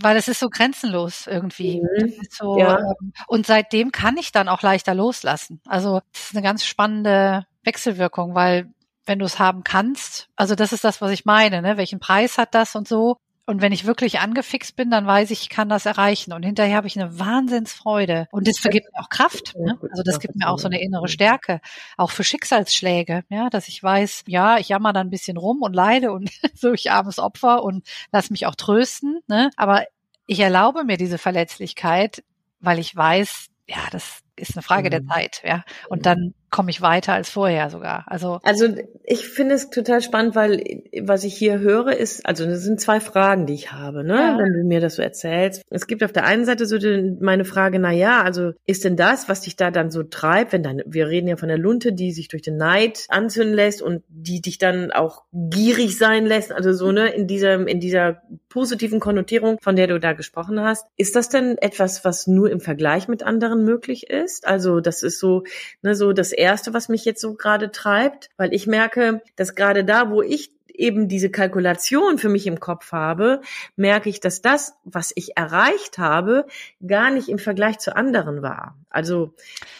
weil 0.02 0.18
es 0.18 0.28
ist 0.28 0.40
so 0.40 0.50
grenzenlos 0.50 1.28
irgendwie. 1.28 1.82
Mhm. 1.82 2.14
So, 2.30 2.58
ja. 2.58 2.80
ähm, 2.80 3.14
und 3.28 3.46
seitdem 3.46 3.92
kann 3.92 4.18
ich 4.18 4.32
dann 4.32 4.50
auch 4.50 4.62
leichter 4.62 4.94
loslassen. 4.94 5.62
Also 5.66 6.02
das 6.14 6.26
ist 6.26 6.36
eine 6.36 6.44
ganz 6.44 6.66
spannende 6.66 7.46
Wechselwirkung, 7.64 8.36
weil 8.36 8.70
wenn 9.06 9.20
du 9.20 9.26
es 9.26 9.40
haben 9.40 9.64
kannst, 9.64 10.28
also 10.36 10.56
das 10.56 10.74
ist 10.74 10.84
das, 10.84 11.02
was 11.02 11.12
ich 11.12 11.26
meine, 11.26 11.62
ne? 11.62 11.78
Welchen 11.78 12.00
Preis 12.00 12.38
hat 12.38 12.54
das 12.54 12.76
und 12.76 12.88
so? 12.88 13.18
Und 13.48 13.62
wenn 13.62 13.72
ich 13.72 13.86
wirklich 13.86 14.20
angefixt 14.20 14.76
bin, 14.76 14.92
dann 14.92 15.08
weiß 15.08 15.32
ich, 15.32 15.44
ich 15.44 15.50
kann 15.50 15.70
das 15.70 15.86
erreichen. 15.86 16.34
Und 16.34 16.44
hinterher 16.44 16.76
habe 16.76 16.88
ich 16.88 17.00
eine 17.00 17.18
Wahnsinnsfreude. 17.18 18.28
Und 18.32 18.46
das 18.46 18.60
vergibt 18.60 18.88
mir 18.92 19.00
auch 19.00 19.08
Kraft. 19.08 19.56
Ne? 19.58 19.80
Also 19.90 20.04
das 20.04 20.20
gibt 20.20 20.36
mir 20.36 20.50
auch 20.50 20.60
so 20.60 20.68
eine 20.68 20.82
innere 20.82 21.08
Stärke. 21.08 21.62
Auch 21.96 22.12
für 22.12 22.26
Schicksalsschläge, 22.26 23.24
ja, 23.30 23.50
dass 23.50 23.70
ich 23.70 23.82
weiß, 23.82 24.26
ja, 24.28 24.58
ich 24.58 24.68
jammer 24.68 24.92
dann 24.92 25.08
ein 25.08 25.12
bisschen 25.12 25.38
rum 25.38 25.62
und 25.62 25.74
leide 25.74 26.12
und 26.12 26.30
so 26.56 26.74
ich 26.74 26.92
armes 26.92 27.20
Opfer 27.20 27.64
und 27.64 27.88
lass 28.12 28.30
mich 28.30 28.46
auch 28.48 28.56
trösten. 28.56 29.22
Ne? 29.28 29.50
Aber 29.56 29.86
ich 30.26 30.42
erlaube 30.42 30.84
mir 30.84 30.98
diese 30.98 31.18
Verletzlichkeit, 31.18 32.26
weil 32.60 32.80
ich 32.80 32.94
weiß, 32.94 33.48
ja, 33.66 33.80
das 33.92 34.24
ist 34.36 34.58
eine 34.58 34.62
Frage 34.62 34.90
mhm. 34.90 34.92
der 34.92 35.06
Zeit, 35.06 35.42
ja. 35.46 35.64
Und 35.88 36.06
dann 36.06 36.34
komme 36.50 36.70
ich 36.70 36.82
weiter 36.82 37.14
als 37.14 37.30
vorher 37.30 37.70
sogar. 37.70 38.06
Also 38.08 38.40
also 38.44 38.68
ich 39.04 39.28
finde 39.28 39.56
es 39.56 39.70
total 39.70 40.02
spannend, 40.02 40.36
weil 40.36 40.82
was 41.02 41.24
ich 41.24 41.36
hier 41.36 41.60
höre 41.60 41.96
ist, 41.96 42.26
also 42.26 42.46
das 42.46 42.62
sind 42.62 42.80
zwei 42.80 43.00
Fragen, 43.00 43.46
die 43.46 43.54
ich 43.54 43.74
habe, 43.74 44.04
ne, 44.04 44.16
ja. 44.16 44.38
wenn 44.38 44.54
du 44.54 44.64
mir 44.64 44.80
das 44.80 44.96
so 44.96 45.02
erzählst. 45.02 45.62
Es 45.70 45.88
gibt 45.88 46.04
auf 46.04 46.14
der 46.14 46.26
einen 46.26 46.46
Seite 46.46 46.66
so 46.66 46.78
die, 46.78 47.18
meine 47.20 47.44
Frage, 47.44 47.80
na 47.80 47.92
ja, 47.92 48.22
also 48.22 48.54
ist 48.66 48.86
denn 48.86 48.96
das, 48.96 49.28
was 49.28 49.42
dich 49.42 49.58
da 49.58 49.72
dann 49.72 49.92
so 49.92 50.04
treibt, 50.04 50.54
wenn 50.54 50.64
dann 50.64 50.82
wir 50.86 51.08
reden 51.08 51.28
ja 51.28 51.36
von 51.36 51.50
der 51.50 51.58
Lunte, 51.58 51.92
die 51.92 52.12
sich 52.14 52.30
durch 52.30 52.44
den 52.44 52.58
Neid 52.58 53.06
anzünden 53.10 53.54
lässt 53.54 53.82
und 53.82 54.04
die 54.08 54.42
dich 54.42 54.58
dann 54.58 54.92
auch 54.92 55.24
gierig 55.34 55.98
sein 55.98 56.26
lässt, 56.26 56.54
also 56.54 56.72
so 56.72 56.92
ne 56.94 57.10
in 57.10 57.28
dieser 57.28 57.68
in 57.68 57.82
dieser 57.82 58.22
positiven 58.50 59.00
Konnotierung, 59.00 59.58
von 59.62 59.76
der 59.76 59.88
du 59.88 60.00
da 60.00 60.14
gesprochen 60.14 60.62
hast, 60.62 60.86
ist 60.96 61.16
das 61.16 61.28
denn 61.30 61.58
etwas, 61.58 62.06
was 62.06 62.26
nur 62.26 62.50
im 62.50 62.62
Vergleich 62.62 63.08
mit 63.08 63.22
anderen 63.22 63.66
möglich 63.66 64.10
ist? 64.10 64.48
Also 64.48 64.80
das 64.80 65.04
ist 65.04 65.20
so 65.20 65.44
ne 65.82 65.94
so 65.94 66.14
das 66.14 66.37
Erste, 66.38 66.74
was 66.74 66.90
mich 66.90 67.06
jetzt 67.06 67.22
so 67.22 67.36
gerade 67.36 67.72
treibt, 67.72 68.30
weil 68.38 68.54
ich 68.54 68.68
merke, 68.68 69.22
dass 69.36 69.56
gerade 69.56 69.84
da, 69.84 70.10
wo 70.12 70.22
ich 70.22 70.52
eben 70.78 71.08
diese 71.08 71.30
Kalkulation 71.30 72.18
für 72.18 72.30
mich 72.30 72.48
im 72.48 72.60
Kopf 72.60 72.92
habe, 72.92 73.42
merke 73.76 74.10
ich, 74.10 74.20
dass 74.20 74.42
das, 74.42 74.76
was 74.84 75.12
ich 75.16 75.36
erreicht 75.36 75.98
habe, 75.98 76.46
gar 76.86 77.12
nicht 77.12 77.30
im 77.30 77.40
Vergleich 77.40 77.80
zu 77.80 77.96
anderen 77.96 78.42
war. 78.42 78.78
Also, 78.90 79.34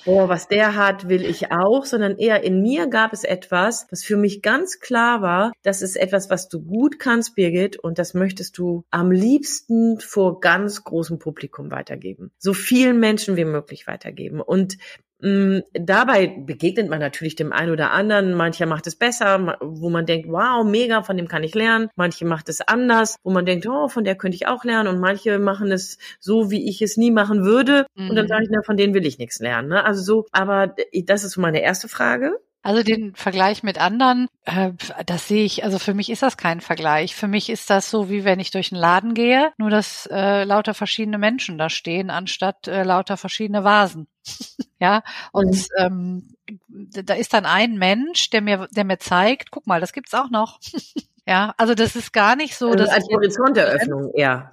oh, 0.06 0.28
was 0.28 0.48
der 0.48 0.76
hat, 0.76 1.08
will 1.08 1.24
ich 1.24 1.52
auch, 1.52 1.86
sondern 1.86 2.18
eher 2.18 2.44
in 2.44 2.62
mir 2.62 2.88
gab 2.88 3.14
es 3.14 3.24
etwas, 3.24 3.88
was 3.90 4.04
für 4.04 4.18
mich 4.18 4.42
ganz 4.42 4.80
klar 4.80 5.22
war, 5.22 5.54
das 5.64 5.82
ist 5.82 5.96
etwas, 5.96 6.30
was 6.30 6.50
du 6.50 6.62
gut 6.62 7.00
kannst, 7.00 7.36
Birgit, 7.36 7.78
und 7.78 8.00
das 8.00 8.14
möchtest 8.14 8.58
du 8.58 8.84
am 8.90 9.12
liebsten 9.12 10.00
vor 10.00 10.40
ganz 10.40 10.84
großem 10.84 11.20
Publikum 11.20 11.72
weitergeben. 11.72 12.32
So 12.38 12.54
vielen 12.54 13.00
Menschen 13.00 13.38
wie 13.38 13.46
möglich 13.46 13.88
weitergeben. 13.88 14.42
Und 14.42 14.78
dabei 15.20 16.28
begegnet 16.28 16.90
man 16.90 17.00
natürlich 17.00 17.36
dem 17.36 17.52
einen 17.52 17.72
oder 17.72 17.92
anderen. 17.92 18.34
Mancher 18.34 18.68
macht 18.68 18.86
es 18.86 18.96
besser, 18.96 19.58
wo 19.62 19.90
man 19.90 20.06
denkt, 20.06 20.30
wow, 20.30 20.64
mega, 20.64 21.02
von 21.02 21.18
dem 21.18 21.28
kann 21.28 21.44
ich 21.44 21.56
lernen. 21.56 21.90
Manche 21.96 22.26
macht 22.26 22.50
es 22.50 22.62
anders, 22.62 23.16
wo 23.24 23.32
man 23.32 23.46
denkt, 23.46 23.68
oh, 23.68 23.88
von 23.88 24.04
der 24.04 24.16
könnte 24.16 24.36
ich 24.36 24.48
auch 24.48 24.64
lernen. 24.64 24.88
Und 24.88 25.00
manche 25.00 25.40
machen 25.40 25.72
es 25.72 25.98
so, 26.20 26.52
wie 26.52 26.70
ich 26.70 26.82
es 26.82 26.98
nie 26.98 27.12
machen 27.12 27.44
würde. 27.44 27.88
Mhm. 27.96 28.10
Und 28.10 28.16
dann 28.16 28.26
mhm. 28.26 28.30
sage 28.30 28.44
ich, 28.44 28.50
na, 28.52 28.62
von 28.62 28.78
denen 28.78 28.94
will 28.94 29.06
ich 29.06 29.18
nichts 29.18 29.40
lernen. 29.40 29.70
Ne? 29.70 29.84
Also 29.84 30.04
so, 30.04 30.26
aber 30.32 30.76
das 31.06 31.24
ist 31.24 31.38
meine 31.38 31.62
erste 31.62 31.88
Frage. 31.88 32.38
Also 32.64 32.84
den 32.84 33.16
Vergleich 33.16 33.64
mit 33.64 33.80
anderen, 33.80 34.28
äh, 34.46 34.72
das 35.06 35.28
sehe 35.28 35.46
ich, 35.46 35.64
also 35.64 35.80
für 35.80 35.94
mich 35.94 36.10
ist 36.10 36.22
das 36.22 36.38
kein 36.38 36.60
Vergleich. 36.60 37.16
Für 37.16 37.28
mich 37.28 37.50
ist 37.50 37.70
das 37.70 37.90
so, 37.90 38.10
wie 38.10 38.26
wenn 38.26 38.40
ich 38.40 38.52
durch 38.52 38.72
einen 38.72 38.82
Laden 38.82 39.14
gehe, 39.14 39.54
nur 39.58 39.70
dass 39.70 40.08
äh, 40.12 40.44
lauter 40.44 40.74
verschiedene 40.74 41.18
Menschen 41.18 41.58
da 41.58 41.70
stehen, 41.70 42.10
anstatt 42.10 42.68
äh, 42.68 42.84
lauter 42.84 43.16
verschiedene 43.16 43.64
Vasen. 43.64 44.08
ja, 44.80 45.04
und 45.32 45.56
mhm. 45.78 46.36
ähm, 46.68 47.04
da 47.04 47.14
ist 47.14 47.34
dann 47.34 47.46
ein 47.46 47.78
Mensch, 47.78 48.30
der 48.32 48.42
mir, 48.42 48.68
der 48.72 48.84
mir 48.84 49.00
zeigt, 49.00 49.52
guck 49.52 49.66
mal, 49.68 49.80
das 49.80 49.94
gibt's 49.94 50.14
auch 50.14 50.30
noch. 50.30 50.60
ja, 51.26 51.54
also 51.58 51.74
das 51.74 51.96
ist 51.96 52.12
gar 52.12 52.36
nicht 52.36 52.56
so, 52.56 52.68
also 52.68 52.80
dass 52.80 52.90
als 52.90 53.08
Horizonteröffnung, 53.10 54.12
ja. 54.16 54.52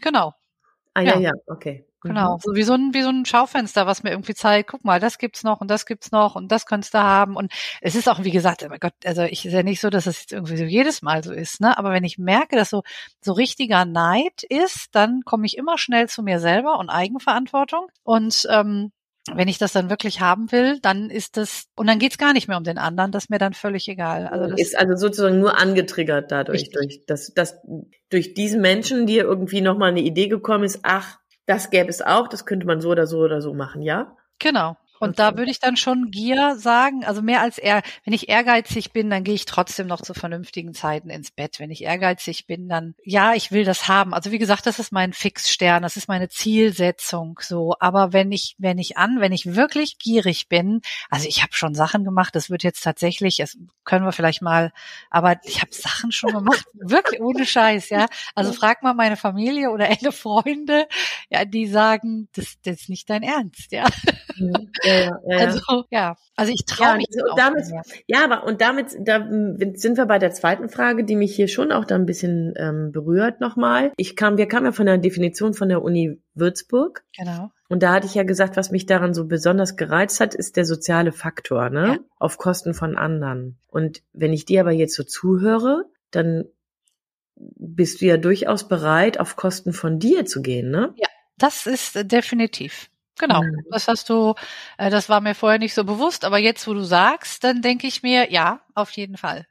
Genau. 0.00 0.34
Ah 0.92 1.00
ja, 1.00 1.14
ja, 1.14 1.20
ja 1.20 1.32
okay. 1.46 1.86
Genau, 2.04 2.34
mhm. 2.34 2.40
so 2.42 2.54
wie 2.54 2.62
so 2.62 2.74
ein 2.74 2.92
wie 2.92 3.02
so 3.02 3.08
ein 3.08 3.24
Schaufenster, 3.24 3.86
was 3.86 4.02
mir 4.02 4.10
irgendwie 4.10 4.34
zeigt, 4.34 4.70
guck 4.70 4.84
mal, 4.84 5.00
das 5.00 5.16
gibt's 5.18 5.42
noch 5.42 5.60
und 5.60 5.70
das 5.70 5.86
gibt's 5.86 6.12
noch 6.12 6.34
und 6.34 6.52
das 6.52 6.66
könntest 6.66 6.92
du 6.92 6.98
haben 6.98 7.34
und 7.34 7.50
es 7.80 7.94
ist 7.94 8.08
auch 8.08 8.22
wie 8.22 8.30
gesagt, 8.30 8.62
oh 8.62 8.68
mein 8.68 8.78
Gott, 8.78 8.92
also 9.06 9.22
ich 9.22 9.46
ist 9.46 9.52
ja 9.52 9.62
nicht 9.62 9.80
so, 9.80 9.88
dass 9.88 10.06
es 10.06 10.20
jetzt 10.20 10.32
irgendwie 10.32 10.56
so 10.58 10.64
jedes 10.64 11.00
Mal 11.00 11.24
so 11.24 11.32
ist, 11.32 11.60
ne, 11.60 11.76
aber 11.78 11.92
wenn 11.92 12.04
ich 12.04 12.18
merke, 12.18 12.56
dass 12.56 12.70
so 12.70 12.82
so 13.22 13.32
richtiger 13.32 13.86
Neid 13.86 14.42
ist, 14.48 14.88
dann 14.92 15.22
komme 15.24 15.46
ich 15.46 15.56
immer 15.56 15.78
schnell 15.78 16.08
zu 16.08 16.22
mir 16.22 16.40
selber 16.40 16.78
und 16.78 16.90
Eigenverantwortung 16.90 17.88
und 18.02 18.46
ähm, 18.50 18.92
wenn 19.32 19.48
ich 19.48 19.56
das 19.56 19.72
dann 19.72 19.88
wirklich 19.88 20.20
haben 20.20 20.52
will, 20.52 20.80
dann 20.80 21.08
ist 21.08 21.38
das, 21.38 21.66
und 21.76 21.86
dann 21.86 21.98
geht's 21.98 22.18
gar 22.18 22.34
nicht 22.34 22.46
mehr 22.46 22.58
um 22.58 22.64
den 22.64 22.76
anderen, 22.76 23.10
das 23.10 23.24
ist 23.24 23.30
mir 23.30 23.38
dann 23.38 23.54
völlig 23.54 23.88
egal. 23.88 24.26
Also 24.26 24.50
das 24.50 24.60
ist 24.60 24.78
also 24.78 24.96
sozusagen 24.96 25.40
nur 25.40 25.58
angetriggert 25.58 26.30
dadurch, 26.30 26.62
richtig. 26.62 26.74
durch, 26.74 27.06
dass, 27.06 27.32
dass 27.32 27.56
durch 28.10 28.34
diesen 28.34 28.60
Menschen 28.60 29.06
dir 29.06 29.24
irgendwie 29.24 29.62
nochmal 29.62 29.90
eine 29.90 30.02
Idee 30.02 30.28
gekommen 30.28 30.64
ist, 30.64 30.80
ach, 30.82 31.18
das 31.46 31.70
gäbe 31.70 31.88
es 31.90 32.02
auch, 32.02 32.28
das 32.28 32.46
könnte 32.46 32.66
man 32.66 32.80
so 32.80 32.90
oder 32.90 33.06
so 33.06 33.20
oder 33.20 33.40
so 33.42 33.54
machen, 33.54 33.82
ja? 33.82 34.16
Genau. 34.38 34.76
Und 35.04 35.18
da 35.18 35.36
würde 35.36 35.50
ich 35.50 35.60
dann 35.60 35.76
schon 35.76 36.10
Gier 36.10 36.56
sagen, 36.56 37.04
also 37.04 37.22
mehr 37.22 37.40
als 37.40 37.58
er, 37.58 37.82
wenn 38.04 38.14
ich 38.14 38.28
ehrgeizig 38.28 38.92
bin, 38.92 39.10
dann 39.10 39.24
gehe 39.24 39.34
ich 39.34 39.44
trotzdem 39.44 39.86
noch 39.86 40.02
zu 40.02 40.14
vernünftigen 40.14 40.74
Zeiten 40.74 41.10
ins 41.10 41.30
Bett. 41.30 41.60
Wenn 41.60 41.70
ich 41.70 41.82
ehrgeizig 41.82 42.46
bin, 42.46 42.68
dann 42.68 42.94
ja, 43.04 43.34
ich 43.34 43.52
will 43.52 43.64
das 43.64 43.88
haben. 43.88 44.14
Also 44.14 44.30
wie 44.30 44.38
gesagt, 44.38 44.66
das 44.66 44.78
ist 44.78 44.92
mein 44.92 45.12
Fixstern, 45.12 45.82
das 45.82 45.96
ist 45.96 46.08
meine 46.08 46.28
Zielsetzung 46.28 47.38
so. 47.42 47.74
Aber 47.80 48.12
wenn 48.12 48.32
ich, 48.32 48.54
wenn 48.58 48.78
ich 48.78 48.96
an, 48.96 49.20
wenn 49.20 49.32
ich 49.32 49.54
wirklich 49.54 49.98
gierig 49.98 50.48
bin, 50.48 50.80
also 51.10 51.28
ich 51.28 51.42
habe 51.42 51.52
schon 51.54 51.74
Sachen 51.74 52.04
gemacht, 52.04 52.34
das 52.34 52.50
wird 52.50 52.62
jetzt 52.62 52.82
tatsächlich, 52.82 53.36
das 53.36 53.56
können 53.84 54.04
wir 54.04 54.12
vielleicht 54.12 54.42
mal, 54.42 54.72
aber 55.10 55.36
ich 55.44 55.60
habe 55.60 55.72
Sachen 55.72 56.12
schon 56.12 56.32
gemacht, 56.32 56.64
wirklich 56.74 57.20
ohne 57.20 57.46
Scheiß, 57.46 57.90
ja. 57.90 58.06
Also 58.34 58.52
frag 58.52 58.82
mal 58.82 58.94
meine 58.94 59.16
Familie 59.16 59.70
oder 59.70 59.88
enge 59.88 60.12
Freunde, 60.12 60.86
ja, 61.28 61.44
die 61.44 61.66
sagen, 61.66 62.28
das, 62.34 62.54
das 62.62 62.82
ist 62.82 62.88
nicht 62.88 63.08
dein 63.10 63.22
Ernst, 63.22 63.72
ja. 63.72 63.86
Ja 64.36 64.60
ja, 64.82 65.18
ja. 65.26 65.38
Also 65.38 65.84
ja, 65.90 66.16
also 66.36 66.52
ich 66.52 66.64
traue 66.66 66.96
mich. 66.96 67.06
Also, 67.08 67.36
damit, 67.36 67.64
ja, 68.06 68.24
aber 68.24 68.44
und 68.44 68.60
damit 68.60 68.96
da 69.00 69.26
sind 69.74 69.96
wir 69.96 70.06
bei 70.06 70.18
der 70.18 70.32
zweiten 70.32 70.68
Frage, 70.68 71.04
die 71.04 71.16
mich 71.16 71.34
hier 71.34 71.48
schon 71.48 71.72
auch 71.72 71.84
da 71.84 71.94
ein 71.94 72.06
bisschen 72.06 72.54
ähm, 72.56 72.92
berührt 72.92 73.40
nochmal. 73.40 73.92
Ich 73.96 74.16
kam, 74.16 74.36
wir 74.36 74.46
kamen 74.46 74.66
ja 74.66 74.72
von 74.72 74.86
der 74.86 74.98
Definition 74.98 75.54
von 75.54 75.68
der 75.68 75.82
Uni 75.82 76.20
Würzburg. 76.34 77.04
Genau. 77.16 77.50
Und 77.68 77.82
da 77.82 77.92
hatte 77.92 78.06
ich 78.06 78.14
ja 78.14 78.22
gesagt, 78.22 78.56
was 78.56 78.70
mich 78.70 78.86
daran 78.86 79.14
so 79.14 79.26
besonders 79.26 79.76
gereizt 79.76 80.20
hat, 80.20 80.34
ist 80.34 80.56
der 80.56 80.64
soziale 80.64 81.12
Faktor, 81.12 81.70
ne? 81.70 81.86
Ja. 81.86 81.98
Auf 82.18 82.38
Kosten 82.38 82.74
von 82.74 82.96
anderen. 82.96 83.58
Und 83.68 84.02
wenn 84.12 84.32
ich 84.32 84.44
dir 84.44 84.60
aber 84.60 84.72
jetzt 84.72 84.94
so 84.94 85.02
zuhöre, 85.02 85.86
dann 86.10 86.44
bist 87.36 88.00
du 88.00 88.06
ja 88.06 88.16
durchaus 88.16 88.68
bereit, 88.68 89.18
auf 89.18 89.36
Kosten 89.36 89.72
von 89.72 89.98
dir 89.98 90.24
zu 90.24 90.42
gehen, 90.42 90.70
ne? 90.70 90.92
Ja, 90.96 91.08
das 91.38 91.66
ist 91.66 91.96
äh, 91.96 92.04
definitiv. 92.04 92.90
Genau, 93.18 93.42
mhm. 93.42 93.64
das 93.70 93.88
hast 93.88 94.10
du, 94.10 94.34
äh, 94.78 94.90
das 94.90 95.08
war 95.08 95.20
mir 95.20 95.34
vorher 95.34 95.58
nicht 95.58 95.74
so 95.74 95.84
bewusst, 95.84 96.24
aber 96.24 96.38
jetzt, 96.38 96.66
wo 96.66 96.74
du 96.74 96.82
sagst, 96.82 97.44
dann 97.44 97.62
denke 97.62 97.86
ich 97.86 98.02
mir, 98.02 98.32
ja, 98.32 98.60
auf 98.74 98.90
jeden 98.90 99.16
Fall. 99.16 99.46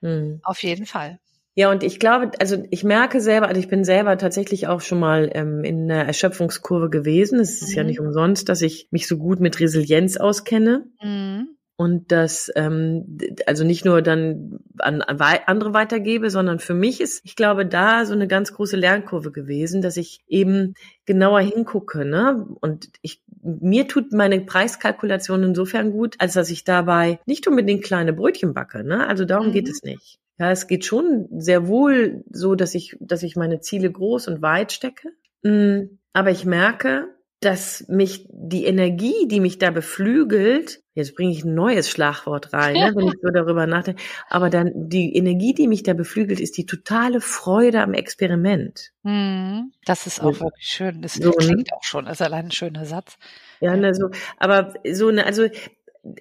Mhm. 0.00 0.40
Auf 0.42 0.62
jeden 0.62 0.86
Fall. 0.86 1.18
Ja, 1.54 1.70
und 1.70 1.82
ich 1.82 1.98
glaube, 1.98 2.30
also 2.38 2.62
ich 2.70 2.84
merke 2.84 3.20
selber, 3.20 3.48
also 3.48 3.60
ich 3.60 3.68
bin 3.68 3.84
selber 3.84 4.16
tatsächlich 4.16 4.68
auch 4.68 4.80
schon 4.80 5.00
mal 5.00 5.28
ähm, 5.32 5.64
in 5.64 5.90
einer 5.90 6.04
Erschöpfungskurve 6.04 6.88
gewesen. 6.88 7.40
Es 7.40 7.62
ist 7.62 7.70
mhm. 7.70 7.76
ja 7.76 7.84
nicht 7.84 8.00
umsonst, 8.00 8.48
dass 8.48 8.62
ich 8.62 8.86
mich 8.92 9.08
so 9.08 9.18
gut 9.18 9.40
mit 9.40 9.58
Resilienz 9.58 10.16
auskenne. 10.16 10.86
Mhm 11.02 11.57
und 11.80 12.10
das 12.10 12.50
ähm, 12.56 13.18
also 13.46 13.62
nicht 13.62 13.84
nur 13.84 14.02
dann 14.02 14.58
an, 14.78 15.00
an 15.00 15.20
andere 15.46 15.74
weitergebe, 15.74 16.28
sondern 16.28 16.58
für 16.58 16.74
mich 16.74 17.00
ist, 17.00 17.20
ich 17.24 17.36
glaube, 17.36 17.64
da 17.66 18.04
so 18.04 18.14
eine 18.14 18.26
ganz 18.26 18.52
große 18.52 18.76
Lernkurve 18.76 19.30
gewesen, 19.30 19.80
dass 19.80 19.96
ich 19.96 20.24
eben 20.26 20.74
genauer 21.06 21.38
hingucke, 21.40 22.04
ne? 22.04 22.44
Und 22.60 22.90
ich 23.00 23.22
mir 23.40 23.86
tut 23.86 24.12
meine 24.12 24.40
Preiskalkulation 24.40 25.44
insofern 25.44 25.92
gut, 25.92 26.16
als 26.18 26.32
dass 26.32 26.50
ich 26.50 26.64
dabei 26.64 27.20
nicht 27.26 27.46
unbedingt 27.46 27.84
kleine 27.84 28.12
Brötchen 28.12 28.54
backe, 28.54 28.82
ne? 28.82 29.06
Also 29.06 29.24
darum 29.24 29.46
mhm. 29.46 29.52
geht 29.52 29.68
es 29.68 29.84
nicht. 29.84 30.18
Ja, 30.36 30.50
es 30.50 30.66
geht 30.66 30.84
schon 30.84 31.28
sehr 31.38 31.68
wohl 31.68 32.24
so, 32.32 32.56
dass 32.56 32.74
ich, 32.74 32.96
dass 32.98 33.22
ich 33.22 33.36
meine 33.36 33.60
Ziele 33.60 33.92
groß 33.92 34.26
und 34.26 34.42
weit 34.42 34.72
stecke. 34.72 35.10
Mm, 35.44 35.98
aber 36.12 36.30
ich 36.32 36.44
merke, 36.44 37.14
dass 37.40 37.86
mich 37.88 38.26
die 38.30 38.64
Energie, 38.64 39.28
die 39.28 39.38
mich 39.38 39.58
da 39.58 39.70
beflügelt, 39.70 40.82
jetzt 40.94 41.14
bringe 41.14 41.30
ich 41.30 41.44
ein 41.44 41.54
neues 41.54 41.88
Schlagwort 41.88 42.52
rein, 42.52 42.74
ne, 42.74 42.92
wenn 42.96 43.06
ich 43.06 43.14
so 43.22 43.30
darüber 43.30 43.66
nachdenke, 43.68 44.02
aber 44.28 44.50
dann 44.50 44.72
die 44.74 45.14
Energie, 45.14 45.54
die 45.54 45.68
mich 45.68 45.84
da 45.84 45.94
beflügelt, 45.94 46.40
ist 46.40 46.56
die 46.56 46.66
totale 46.66 47.20
Freude 47.20 47.80
am 47.80 47.94
Experiment. 47.94 48.92
Hm, 49.04 49.72
das 49.84 50.08
ist 50.08 50.20
auch 50.20 50.40
wirklich 50.40 50.66
schön. 50.66 51.00
Das 51.00 51.14
so, 51.14 51.30
ne? 51.30 51.36
klingt 51.38 51.72
auch 51.72 51.84
schon, 51.84 52.06
das 52.06 52.20
ist 52.20 52.26
allein 52.26 52.46
ein 52.46 52.50
schöner 52.50 52.84
Satz. 52.84 53.16
Ja, 53.60 53.76
ne, 53.76 53.94
so, 53.94 54.10
aber 54.38 54.74
so 54.90 55.06
eine, 55.08 55.24
also 55.24 55.48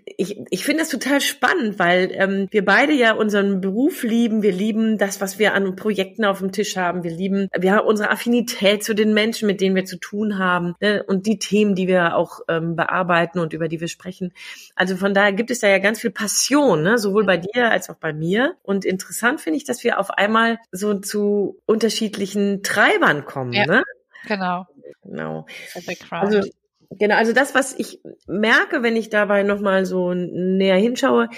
ich, 0.06 0.40
ich 0.50 0.66
finde 0.66 0.82
das 0.82 0.90
total 0.90 1.22
spannend, 1.22 1.80
weil 1.80 2.12
ähm, 2.14 2.48
wir 2.52 2.66
beide 2.66 2.94
ja 2.94 3.14
unseren 3.14 3.62
Beruf 3.62 4.04
lieben. 4.04 4.42
Wir 4.42 4.52
lieben 4.52 4.98
das, 4.98 5.22
was 5.22 5.40
wir 5.40 5.54
an 5.54 5.76
Projekten 5.76 6.26
auf 6.26 6.40
dem 6.40 6.52
Tisch 6.52 6.78
haben. 6.78 7.04
Wir 7.04 7.12
lieben, 7.12 7.50
wir 7.58 7.74
haben 7.74 7.88
unsere 7.88 8.10
Affinität 8.10 8.84
zu 8.84 8.94
den 8.94 9.14
Menschen, 9.14 9.48
mit 9.48 9.62
denen 9.62 9.76
wir 9.76 9.86
zu 9.86 9.98
tun 9.98 10.38
haben 10.40 10.76
ne? 10.80 11.04
und 11.04 11.26
die 11.26 11.40
Themen, 11.40 11.76
die 11.76 11.88
wir 11.88 12.16
auch 12.16 12.42
ähm, 12.48 12.76
bearbeiten 12.76 13.40
und 13.40 13.54
über 13.54 13.68
die 13.68 13.80
wir 13.80 13.88
sprechen. 13.88 14.34
Also 14.76 14.96
von 14.96 15.14
daher 15.14 15.34
gibt 15.34 15.52
es 15.52 15.60
da 15.60 15.68
ja 15.68 15.80
ganz 15.80 16.02
viel 16.02 16.12
Passion, 16.12 16.84
ne? 16.84 16.98
sowohl 16.98 17.26
bei 17.26 17.38
dir 17.38 17.72
als 17.72 17.90
auch 17.90 17.98
bei 17.98 18.14
mir. 18.14 18.56
Und 18.64 18.86
interessant 18.86 19.42
finde 19.42 19.58
ich, 19.58 19.64
dass 19.64 19.84
wir 19.84 20.00
auf 20.00 20.12
einmal 20.12 20.60
so 20.72 20.96
zu 20.96 21.60
unterschiedlichen 21.66 22.64
Treibern 22.64 23.26
kommen. 23.26 23.54
Ja, 23.54 23.66
ne? 23.66 23.84
Genau. 24.28 24.66
Genau. 25.04 25.46
Also 26.10 26.42
Genau, 26.92 27.16
also 27.16 27.34
das, 27.34 27.54
was 27.56 27.78
ich 27.78 28.02
merke, 28.28 28.84
wenn 28.84 28.96
ich 28.96 29.10
dabei 29.10 29.44
nochmal 29.44 29.86
so 29.86 30.14
näher 30.14 30.78
hinschaue 30.78 31.30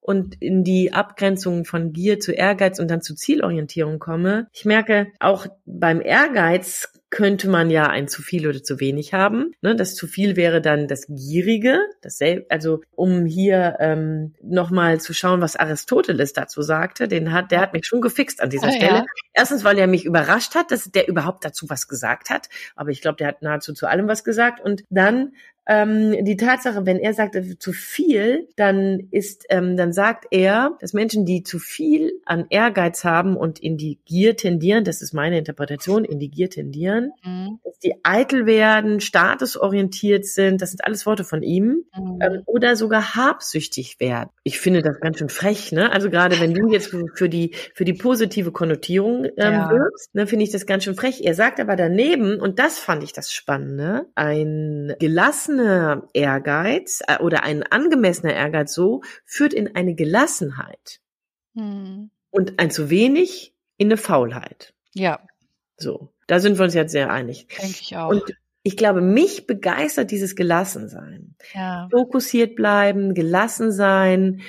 und 0.00 0.36
in 0.40 0.64
die 0.64 0.92
Abgrenzung 0.92 1.64
von 1.64 1.92
Gier 1.92 2.20
zu 2.20 2.32
Ehrgeiz 2.32 2.78
und 2.78 2.90
dann 2.90 3.02
zu 3.02 3.14
Zielorientierung 3.14 3.98
komme, 3.98 4.48
ich 4.52 4.64
merke 4.64 5.08
auch 5.20 5.46
beim 5.64 6.00
Ehrgeiz 6.00 6.88
könnte 7.14 7.48
man 7.48 7.70
ja 7.70 7.86
ein 7.86 8.08
zu 8.08 8.22
viel 8.22 8.48
oder 8.48 8.60
zu 8.62 8.80
wenig 8.80 9.14
haben. 9.14 9.52
Ne? 9.62 9.76
Das 9.76 9.94
zu 9.94 10.08
viel 10.08 10.34
wäre 10.34 10.60
dann 10.60 10.88
das 10.88 11.06
Gierige, 11.06 11.78
das 12.02 12.18
also 12.48 12.80
um 12.90 13.24
hier 13.24 13.76
ähm, 13.78 14.34
nochmal 14.42 15.00
zu 15.00 15.14
schauen, 15.14 15.40
was 15.40 15.54
Aristoteles 15.54 16.32
dazu 16.32 16.62
sagte, 16.62 17.06
den 17.06 17.32
hat, 17.32 17.52
der 17.52 17.60
hat 17.60 17.72
mich 17.72 17.86
schon 17.86 18.00
gefixt 18.00 18.42
an 18.42 18.50
dieser 18.50 18.66
ah, 18.66 18.72
Stelle. 18.72 18.96
Ja. 18.96 19.04
Erstens, 19.34 19.64
weil 19.64 19.78
er 19.78 19.88
mich 19.88 20.04
überrascht 20.04 20.54
hat, 20.54 20.70
dass 20.70 20.90
der 20.90 21.08
überhaupt 21.08 21.44
dazu 21.44 21.68
was 21.68 21.88
gesagt 21.88 22.30
hat. 22.30 22.48
Aber 22.76 22.90
ich 22.90 23.02
glaube, 23.02 23.16
der 23.16 23.28
hat 23.28 23.42
nahezu 23.42 23.74
zu 23.74 23.86
allem 23.86 24.06
was 24.06 24.24
gesagt. 24.24 24.60
Und 24.60 24.84
dann 24.90 25.32
ähm, 25.66 26.24
die 26.24 26.36
Tatsache, 26.36 26.84
wenn 26.84 26.98
er 26.98 27.14
sagt 27.14 27.36
zu 27.58 27.72
viel, 27.72 28.48
dann 28.56 29.08
ist, 29.10 29.46
ähm, 29.48 29.76
dann 29.76 29.92
sagt 29.92 30.26
er, 30.30 30.76
dass 30.80 30.92
Menschen, 30.92 31.24
die 31.24 31.42
zu 31.42 31.58
viel 31.58 32.12
an 32.26 32.46
Ehrgeiz 32.50 33.04
haben 33.04 33.36
und 33.36 33.58
in 33.60 33.76
die 33.76 33.98
Gier 34.04 34.36
tendieren, 34.36 34.84
das 34.84 35.00
ist 35.00 35.14
meine 35.14 35.38
Interpretation, 35.38 36.04
in 36.04 36.18
die 36.18 36.30
Gier 36.30 36.50
tendieren, 36.50 37.12
mhm. 37.24 37.60
dass 37.64 37.78
die 37.78 37.94
eitel 38.02 38.44
werden, 38.46 39.00
statusorientiert 39.00 40.26
sind, 40.26 40.60
das 40.60 40.70
sind 40.70 40.84
alles 40.84 41.06
Worte 41.06 41.24
von 41.24 41.42
ihm, 41.42 41.84
mhm. 41.96 42.18
ähm, 42.20 42.42
oder 42.44 42.76
sogar 42.76 43.14
habsüchtig 43.14 44.00
werden. 44.00 44.28
Ich 44.42 44.58
finde 44.58 44.82
das 44.82 45.00
ganz 45.00 45.18
schön 45.18 45.30
frech, 45.30 45.72
ne? 45.72 45.90
Also 45.90 46.10
gerade 46.10 46.38
wenn 46.40 46.52
du 46.52 46.70
jetzt 46.72 46.94
für 47.14 47.28
die 47.28 47.54
für 47.74 47.84
die 47.86 47.94
positive 47.94 48.52
Konnotierung 48.52 49.23
ähm, 49.24 49.52
ja. 49.52 49.70
wirkst, 49.70 50.14
ne, 50.14 50.26
finde 50.26 50.44
ich 50.44 50.52
das 50.52 50.66
ganz 50.66 50.84
schön 50.84 50.94
frech. 50.94 51.22
Er 51.24 51.34
sagt 51.34 51.58
aber 51.60 51.76
daneben, 51.76 52.40
und 52.40 52.58
das 52.58 52.78
fand 52.78 53.02
ich 53.02 53.12
das 53.12 53.32
Spannende, 53.32 54.06
ein 54.14 54.94
gelassen 54.98 55.54
angemessener 55.54 56.08
Ehrgeiz 56.12 57.02
äh, 57.06 57.18
oder 57.18 57.44
ein 57.44 57.62
angemessener 57.62 58.34
Ehrgeiz 58.34 58.74
so 58.74 59.02
führt 59.24 59.54
in 59.54 59.74
eine 59.74 59.94
Gelassenheit 59.94 61.00
hm. 61.54 62.10
und 62.30 62.58
ein 62.58 62.70
zu 62.70 62.90
wenig 62.90 63.54
in 63.76 63.88
eine 63.88 63.96
Faulheit. 63.96 64.74
Ja. 64.94 65.20
So, 65.76 66.12
da 66.26 66.38
sind 66.38 66.58
wir 66.58 66.64
uns 66.64 66.74
jetzt 66.74 66.92
sehr 66.92 67.10
einig. 67.10 67.48
Denke 67.48 67.78
ich 67.80 67.96
auch. 67.96 68.10
Und 68.10 68.22
ich 68.62 68.76
glaube, 68.76 69.00
mich 69.00 69.46
begeistert 69.46 70.10
dieses 70.10 70.36
Gelassensein. 70.36 71.34
Ja. 71.52 71.88
Fokussiert 71.90 72.56
bleiben, 72.56 73.14
gelassen 73.14 73.72
sein. 73.72 74.40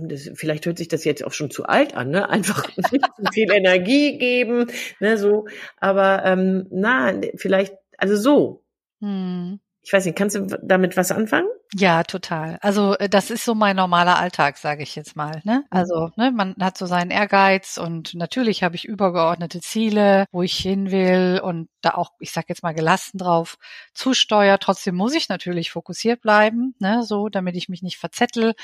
Das, 0.00 0.30
vielleicht 0.34 0.66
hört 0.66 0.78
sich 0.78 0.88
das 0.88 1.04
jetzt 1.04 1.24
auch 1.24 1.32
schon 1.32 1.50
zu 1.50 1.64
alt 1.64 1.94
an, 1.94 2.10
ne? 2.10 2.28
Einfach 2.28 2.68
nicht 2.92 3.06
viel 3.32 3.52
Energie 3.52 4.18
geben, 4.18 4.66
ne? 5.00 5.18
So, 5.18 5.46
aber 5.78 6.22
ähm, 6.24 6.66
na, 6.70 7.12
vielleicht, 7.36 7.74
also 7.96 8.16
so. 8.16 8.64
Hm. 9.00 9.60
Ich 9.82 9.92
weiß 9.92 10.04
nicht, 10.04 10.16
kannst 10.16 10.36
du 10.36 10.46
damit 10.62 10.96
was 10.96 11.12
anfangen? 11.12 11.48
Ja, 11.74 12.02
total. 12.02 12.58
Also 12.62 12.96
äh, 12.96 13.10
das 13.10 13.30
ist 13.30 13.44
so 13.44 13.54
mein 13.54 13.76
normaler 13.76 14.18
Alltag, 14.18 14.56
sage 14.56 14.82
ich 14.82 14.96
jetzt 14.96 15.16
mal. 15.16 15.42
Ne? 15.44 15.64
Also 15.68 16.10
ne, 16.16 16.30
man 16.32 16.54
hat 16.60 16.78
so 16.78 16.86
seinen 16.86 17.10
Ehrgeiz 17.10 17.76
und 17.76 18.14
natürlich 18.14 18.62
habe 18.62 18.74
ich 18.74 18.86
übergeordnete 18.86 19.60
Ziele, 19.60 20.24
wo 20.32 20.42
ich 20.42 20.56
hin 20.56 20.90
will 20.90 21.40
und 21.42 21.68
da 21.82 21.90
auch, 21.90 22.12
ich 22.20 22.32
sag 22.32 22.48
jetzt 22.48 22.62
mal, 22.62 22.72
gelassen 22.72 23.18
drauf 23.18 23.58
zusteuert. 23.92 24.62
Trotzdem 24.62 24.94
muss 24.94 25.14
ich 25.14 25.28
natürlich 25.28 25.70
fokussiert 25.70 26.22
bleiben, 26.22 26.74
ne, 26.78 27.02
so, 27.02 27.28
damit 27.28 27.54
ich 27.54 27.68
mich 27.68 27.82
nicht 27.82 27.98
verzettel 27.98 28.54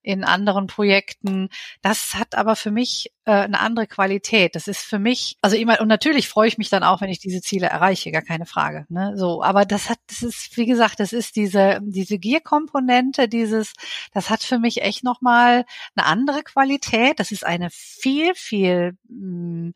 in 0.00 0.24
anderen 0.24 0.66
Projekten. 0.66 1.50
Das 1.82 2.14
hat 2.14 2.34
aber 2.34 2.56
für 2.56 2.70
mich 2.70 3.12
äh, 3.26 3.32
eine 3.32 3.60
andere 3.60 3.86
Qualität. 3.86 4.54
Das 4.54 4.68
ist 4.68 4.82
für 4.82 4.98
mich, 4.98 5.38
also 5.40 5.56
immer, 5.56 5.80
und 5.80 5.88
natürlich 5.88 6.28
freue 6.28 6.48
ich 6.48 6.58
mich 6.58 6.68
dann 6.68 6.82
auch, 6.82 7.00
wenn 7.00 7.10
ich 7.10 7.18
diese 7.18 7.40
Ziele 7.40 7.66
erreiche, 7.66 8.12
gar 8.12 8.22
keine 8.22 8.46
Frage. 8.46 8.86
Ne? 8.88 9.14
So, 9.16 9.42
aber 9.42 9.64
das 9.64 9.88
hat, 9.88 9.98
das 10.08 10.22
ist, 10.22 10.56
wie 10.56 10.66
gesagt, 10.66 11.00
das 11.00 11.12
ist 11.12 11.36
diese, 11.36 11.80
diese 11.82 12.18
Gierkomponente, 12.18 13.28
dieses, 13.28 13.72
das 14.12 14.30
hat 14.30 14.42
für 14.42 14.58
mich 14.58 14.82
echt 14.82 15.04
nochmal 15.04 15.64
eine 15.96 16.06
andere 16.06 16.42
Qualität. 16.42 17.18
Das 17.18 17.32
ist 17.32 17.46
eine 17.46 17.68
viel, 17.70 18.34
viel 18.34 18.96
mh, 19.08 19.72
hm, 19.72 19.74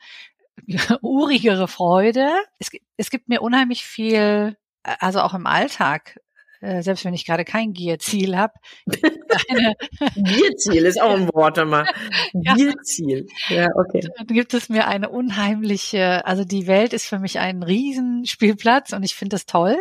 urigere 1.03 1.69
Freude. 1.69 2.29
Es, 2.59 2.71
es 2.97 3.11
gibt 3.11 3.29
mir 3.29 3.43
unheimlich 3.43 3.85
viel, 3.85 4.57
also 4.83 5.21
auch 5.21 5.35
im 5.35 5.47
Alltag, 5.47 6.21
äh, 6.61 6.83
selbst 6.83 7.05
wenn 7.05 7.14
ich 7.14 7.25
gerade 7.25 7.44
kein 7.44 7.73
Gierziel 7.73 8.37
habe. 8.37 8.55
Gierziel 10.16 10.87
ist 10.87 11.01
auch 11.01 11.14
ein 11.14 11.29
Wort 11.33 11.59
immer. 11.59 11.87
Gierziel. 12.33 13.27
Ja, 13.49 13.68
okay. 13.75 14.07
Dann 14.16 14.27
gibt 14.27 14.55
es 14.55 14.68
mir 14.68 14.88
eine 14.88 15.09
unheimliche, 15.09 16.27
also 16.27 16.44
die 16.44 16.66
Welt 16.66 16.92
ist 16.92 17.07
für 17.07 17.18
mich 17.18 17.38
ein 17.38 17.62
Riesenspielplatz 17.62 18.92
und 18.92 19.03
ich 19.03 19.14
finde 19.14 19.37
es 19.37 19.38
das 19.38 19.47
toll, 19.47 19.77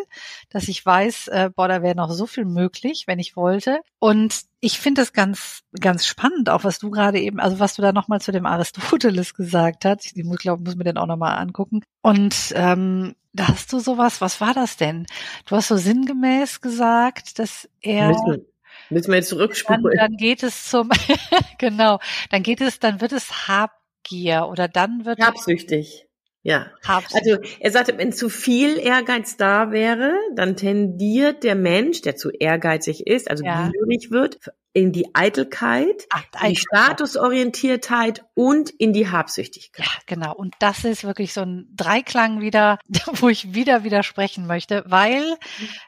dass 0.50 0.68
ich 0.68 0.86
weiß, 0.86 1.28
äh, 1.30 1.50
boah, 1.56 1.68
da 1.68 1.82
wäre 1.82 1.96
noch 1.96 2.12
so 2.12 2.26
viel 2.26 2.46
möglich, 2.46 3.06
wenn 3.08 3.20
ich 3.20 3.36
wollte. 3.36 3.80
Und 4.00 4.42
ich 4.60 4.80
finde 4.80 5.02
es 5.02 5.14
ganz, 5.14 5.62
ganz 5.80 6.06
spannend, 6.06 6.50
auch 6.50 6.64
was 6.64 6.80
du 6.80 6.90
gerade 6.90 7.20
eben, 7.20 7.40
also 7.40 7.60
was 7.60 7.76
du 7.76 7.82
da 7.82 7.92
nochmal 7.92 8.22
zu 8.22 8.32
dem 8.32 8.46
Aristoteles 8.46 9.34
gesagt 9.36 9.86
hast. 9.86 10.06
Ich 10.06 10.24
muss, 10.24 10.38
glaube, 10.38 10.64
muss 10.64 10.76
mir 10.76 10.84
den 10.84 10.98
auch 10.98 11.06
nochmal 11.06 11.38
angucken. 11.38 11.84
Und 12.02 12.54
ähm, 12.56 13.16
da 13.34 13.50
hast 13.50 13.72
du 13.72 13.80
sowas, 13.80 14.20
was 14.20 14.42
war 14.42 14.54
das 14.54 14.78
denn? 14.78 15.06
Du 15.46 15.56
hast 15.56 15.68
so 15.68 15.78
sinngemäß 15.78 16.62
gesagt, 16.62 17.38
dass 17.38 17.70
er. 17.82 18.10
Müssen, 18.10 18.46
müssen 18.90 19.12
wir 19.12 19.18
jetzt 19.18 19.30
zurückspulen. 19.30 19.84
Dann, 19.84 19.94
dann 19.96 20.18
geht 20.18 20.42
es 20.42 20.70
zum, 20.70 20.90
genau, 21.60 22.00
dann 22.32 22.42
geht 22.42 22.62
es, 22.62 22.80
dann 22.80 23.00
wird 23.00 23.12
es 23.12 23.48
Habgier 23.48 24.48
oder 24.50 24.68
dann 24.68 25.06
wird 25.06 25.20
Habsüchtig. 25.20 26.07
Ja. 26.48 26.72
Also 26.86 27.40
er 27.60 27.72
sagte, 27.72 27.98
wenn 27.98 28.14
zu 28.14 28.30
viel 28.30 28.80
Ehrgeiz 28.80 29.36
da 29.36 29.72
wäre, 29.72 30.14
dann 30.34 30.56
tendiert 30.56 31.44
der 31.44 31.56
Mensch, 31.56 32.02
der 32.04 32.16
zu 32.16 32.30
ehrgeizig 32.30 33.06
ist, 33.06 33.30
also 33.30 33.44
ja. 33.44 33.70
gierig 33.70 34.12
wird, 34.12 34.40
in 34.72 34.94
die 34.94 35.14
Eitelkeit, 35.14 36.08
Ach, 36.10 36.24
die 36.48 36.56
Statusorientiertheit 36.56 38.24
und 38.34 38.70
in 38.70 38.94
die 38.94 39.10
Habsüchtigkeit. 39.10 39.86
Ja, 39.86 39.92
genau. 40.06 40.34
Und 40.34 40.56
das 40.60 40.86
ist 40.86 41.04
wirklich 41.04 41.34
so 41.34 41.42
ein 41.42 41.68
Dreiklang 41.76 42.40
wieder, 42.40 42.80
wo 43.16 43.28
ich 43.28 43.54
wieder 43.54 43.84
widersprechen 43.84 44.48
möchte, 44.48 44.86
weil 44.88 45.36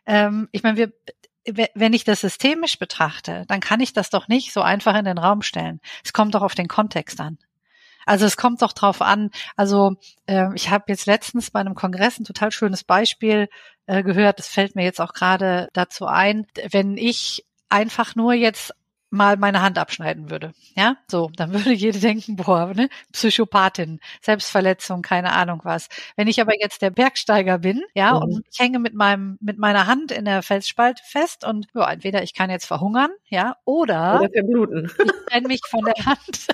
ähm, 0.05 0.49
ich 0.51 0.63
meine, 0.63 0.77
wir 0.77 0.91
wenn 1.73 1.93
ich 1.93 2.03
das 2.03 2.19
systemisch 2.21 2.77
betrachte, 2.77 3.45
dann 3.47 3.59
kann 3.59 3.79
ich 3.79 3.93
das 3.93 4.09
doch 4.09 4.27
nicht 4.27 4.51
so 4.51 4.61
einfach 4.61 4.95
in 4.95 5.05
den 5.05 5.17
Raum 5.17 5.41
stellen. 5.41 5.79
Es 6.03 6.13
kommt 6.13 6.35
doch 6.35 6.43
auf 6.43 6.53
den 6.53 6.67
Kontext 6.67 7.19
an. 7.21 7.39
Also 8.05 8.25
es 8.25 8.37
kommt 8.37 8.61
doch 8.61 8.73
drauf 8.73 9.01
an. 9.01 9.31
Also 9.55 9.95
äh, 10.25 10.47
ich 10.55 10.69
habe 10.69 10.85
jetzt 10.87 11.05
letztens 11.05 11.51
bei 11.51 11.59
einem 11.59 11.75
Kongress 11.75 12.19
ein 12.19 12.25
total 12.25 12.51
schönes 12.51 12.83
Beispiel 12.83 13.49
äh, 13.85 14.03
gehört. 14.03 14.39
Das 14.39 14.47
fällt 14.47 14.75
mir 14.75 14.83
jetzt 14.83 15.01
auch 15.01 15.13
gerade 15.13 15.69
dazu 15.73 16.05
ein. 16.05 16.47
Wenn 16.71 16.97
ich 16.97 17.45
einfach 17.69 18.15
nur 18.15 18.33
jetzt 18.33 18.73
mal 19.11 19.37
meine 19.37 19.61
Hand 19.61 19.77
abschneiden 19.77 20.29
würde. 20.29 20.53
Ja, 20.75 20.97
so, 21.09 21.31
dann 21.35 21.53
würde 21.53 21.73
jeder 21.73 21.99
denken, 21.99 22.35
boah, 22.35 22.73
ne, 22.73 22.89
Psychopathin, 23.11 23.99
Selbstverletzung, 24.21 25.01
keine 25.01 25.33
Ahnung 25.33 25.61
was. 25.63 25.87
Wenn 26.15 26.27
ich 26.27 26.39
aber 26.41 26.59
jetzt 26.59 26.81
der 26.81 26.91
Bergsteiger 26.91 27.57
bin, 27.59 27.83
ja, 27.93 28.13
mhm. 28.13 28.21
und 28.21 28.45
ich 28.51 28.59
hänge 28.59 28.79
mit 28.79 28.93
meinem, 28.93 29.37
mit 29.41 29.57
meiner 29.57 29.87
Hand 29.87 30.11
in 30.11 30.25
der 30.25 30.43
Felsspalte 30.43 31.01
fest 31.05 31.45
und 31.45 31.67
ja, 31.73 31.89
entweder 31.91 32.23
ich 32.23 32.33
kann 32.33 32.49
jetzt 32.49 32.65
verhungern, 32.65 33.11
ja, 33.27 33.55
oder, 33.65 34.19
oder 34.19 34.29
verbluten. 34.29 34.91
ich 34.97 35.25
trenne 35.29 35.47
mich 35.47 35.61
von 35.67 35.85
der 35.85 36.05
Hand. 36.05 36.47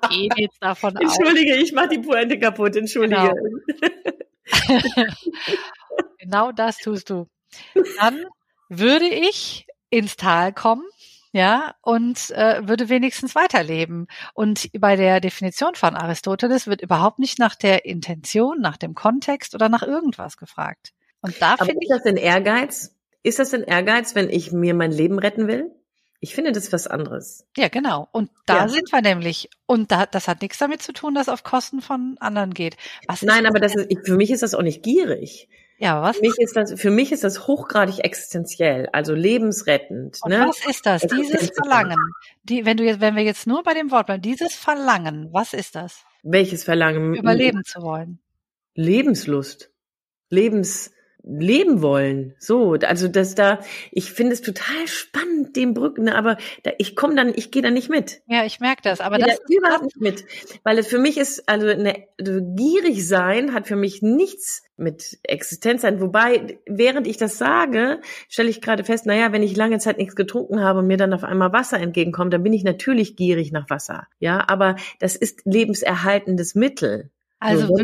Wir 0.00 0.08
gehen 0.08 0.32
jetzt 0.36 0.62
davon 0.62 0.96
Entschuldige, 0.96 1.54
aus. 1.54 1.62
ich 1.62 1.72
mache 1.72 1.88
die 1.88 1.98
Pointe 1.98 2.38
kaputt, 2.38 2.76
entschuldige. 2.76 3.32
Genau. 4.46 4.74
genau 6.18 6.52
das 6.52 6.78
tust 6.78 7.10
du. 7.10 7.28
Dann 7.98 8.24
würde 8.68 9.06
ich 9.06 9.66
ins 9.90 10.16
Tal 10.16 10.52
kommen, 10.52 10.84
ja, 11.32 11.74
und 11.82 12.30
äh, 12.30 12.66
würde 12.66 12.88
wenigstens 12.88 13.34
weiterleben. 13.34 14.06
Und 14.32 14.70
bei 14.78 14.96
der 14.96 15.20
Definition 15.20 15.74
von 15.74 15.94
Aristoteles 15.94 16.66
wird 16.66 16.80
überhaupt 16.80 17.18
nicht 17.18 17.38
nach 17.38 17.54
der 17.54 17.84
Intention, 17.84 18.60
nach 18.60 18.76
dem 18.76 18.94
Kontext 18.94 19.54
oder 19.54 19.68
nach 19.68 19.82
irgendwas 19.82 20.38
gefragt. 20.38 20.92
Und 21.20 21.40
da 21.40 21.56
finde 21.56 21.76
ich. 21.80 21.90
Ist 21.90 21.96
das 21.96 22.02
denn 22.04 22.16
Ehrgeiz? 22.16 22.96
Ist 23.22 23.38
das 23.38 23.50
denn 23.50 23.64
Ehrgeiz, 23.64 24.14
wenn 24.14 24.30
ich 24.30 24.52
mir 24.52 24.72
mein 24.74 24.92
Leben 24.92 25.18
retten 25.18 25.46
will? 25.48 25.72
Ich 26.20 26.34
finde 26.34 26.52
das 26.52 26.64
ist 26.64 26.72
was 26.72 26.86
anderes. 26.86 27.46
Ja, 27.56 27.68
genau. 27.68 28.08
Und 28.12 28.30
da 28.46 28.62
ja. 28.62 28.68
sind 28.68 28.90
wir 28.90 29.02
nämlich. 29.02 29.50
Und 29.66 29.92
da, 29.92 30.06
das 30.06 30.28
hat 30.28 30.42
nichts 30.42 30.58
damit 30.58 30.82
zu 30.82 30.92
tun, 30.92 31.14
dass 31.14 31.28
auf 31.28 31.42
Kosten 31.42 31.80
von 31.80 32.16
anderen 32.20 32.54
geht. 32.54 32.76
Was 33.06 33.22
Nein, 33.22 33.46
aber 33.46 33.60
das 33.60 33.74
ist, 33.74 34.06
für 34.06 34.16
mich 34.16 34.30
ist 34.30 34.42
das 34.42 34.54
auch 34.54 34.62
nicht 34.62 34.82
gierig. 34.82 35.48
Ja, 35.78 36.00
was? 36.00 36.16
Für 36.16 36.22
mich 36.22 36.38
ist 36.38 36.56
das, 36.56 36.80
für 36.80 36.90
mich 36.90 37.12
ist 37.12 37.22
das 37.22 37.46
hochgradig 37.46 38.02
existenziell, 38.02 38.88
also 38.92 39.14
lebensrettend. 39.14 40.18
Und 40.22 40.30
ne? 40.30 40.46
was 40.48 40.66
ist 40.66 40.86
das? 40.86 41.02
Dieses 41.02 41.50
Verlangen. 41.50 41.98
Die, 42.44 42.64
wenn 42.64 42.78
du 42.78 42.84
jetzt, 42.84 43.00
wenn 43.00 43.14
wir 43.14 43.24
jetzt 43.24 43.46
nur 43.46 43.62
bei 43.62 43.74
dem 43.74 43.90
Wort 43.90 44.06
bleiben, 44.06 44.22
dieses 44.22 44.54
Verlangen, 44.54 45.28
was 45.32 45.52
ist 45.52 45.74
das? 45.74 46.04
Welches 46.22 46.64
Verlangen? 46.64 47.14
Überleben 47.14 47.62
zu 47.64 47.82
wollen. 47.82 48.20
Lebenslust. 48.74 49.70
Lebens, 50.30 50.92
leben 51.26 51.82
wollen. 51.82 52.34
So, 52.38 52.74
also 52.74 53.08
das 53.08 53.34
da, 53.34 53.58
ich 53.90 54.12
finde 54.12 54.32
es 54.32 54.42
total 54.42 54.86
spannend, 54.86 55.56
den 55.56 55.74
Brücken, 55.74 56.08
aber 56.08 56.38
da, 56.62 56.70
ich 56.78 56.94
komme 56.94 57.16
dann, 57.16 57.32
ich 57.34 57.50
gehe 57.50 57.62
da 57.62 57.70
nicht 57.70 57.90
mit. 57.90 58.22
Ja, 58.26 58.44
ich 58.44 58.60
merke 58.60 58.82
das, 58.82 59.00
aber 59.00 59.18
das 59.18 59.38
da 59.38 59.54
überhaupt 59.54 59.84
nicht 59.84 60.00
mit, 60.00 60.24
weil 60.62 60.78
es 60.78 60.86
für 60.86 60.98
mich 60.98 61.18
ist, 61.18 61.48
also 61.48 61.66
eine, 61.66 62.04
also 62.18 62.40
gierig 62.54 63.06
sein 63.06 63.52
hat 63.52 63.66
für 63.66 63.76
mich 63.76 64.02
nichts 64.02 64.62
mit 64.76 65.18
Existenz 65.22 65.82
sein. 65.82 66.00
Wobei, 66.00 66.58
während 66.66 67.06
ich 67.06 67.16
das 67.16 67.38
sage, 67.38 68.00
stelle 68.28 68.50
ich 68.50 68.60
gerade 68.60 68.84
fest, 68.84 69.06
naja, 69.06 69.32
wenn 69.32 69.42
ich 69.42 69.56
lange 69.56 69.78
Zeit 69.78 69.98
nichts 69.98 70.14
getrunken 70.14 70.60
habe 70.60 70.80
und 70.80 70.86
mir 70.86 70.96
dann 70.96 71.12
auf 71.12 71.24
einmal 71.24 71.52
Wasser 71.52 71.80
entgegenkommt, 71.80 72.32
dann 72.32 72.42
bin 72.42 72.52
ich 72.52 72.62
natürlich 72.62 73.16
gierig 73.16 73.52
nach 73.52 73.68
Wasser. 73.68 74.06
Ja, 74.20 74.44
aber 74.48 74.76
das 75.00 75.16
ist 75.16 75.42
lebenserhaltendes 75.44 76.54
Mittel. 76.54 77.10
Also 77.38 77.66
so, 77.66 77.82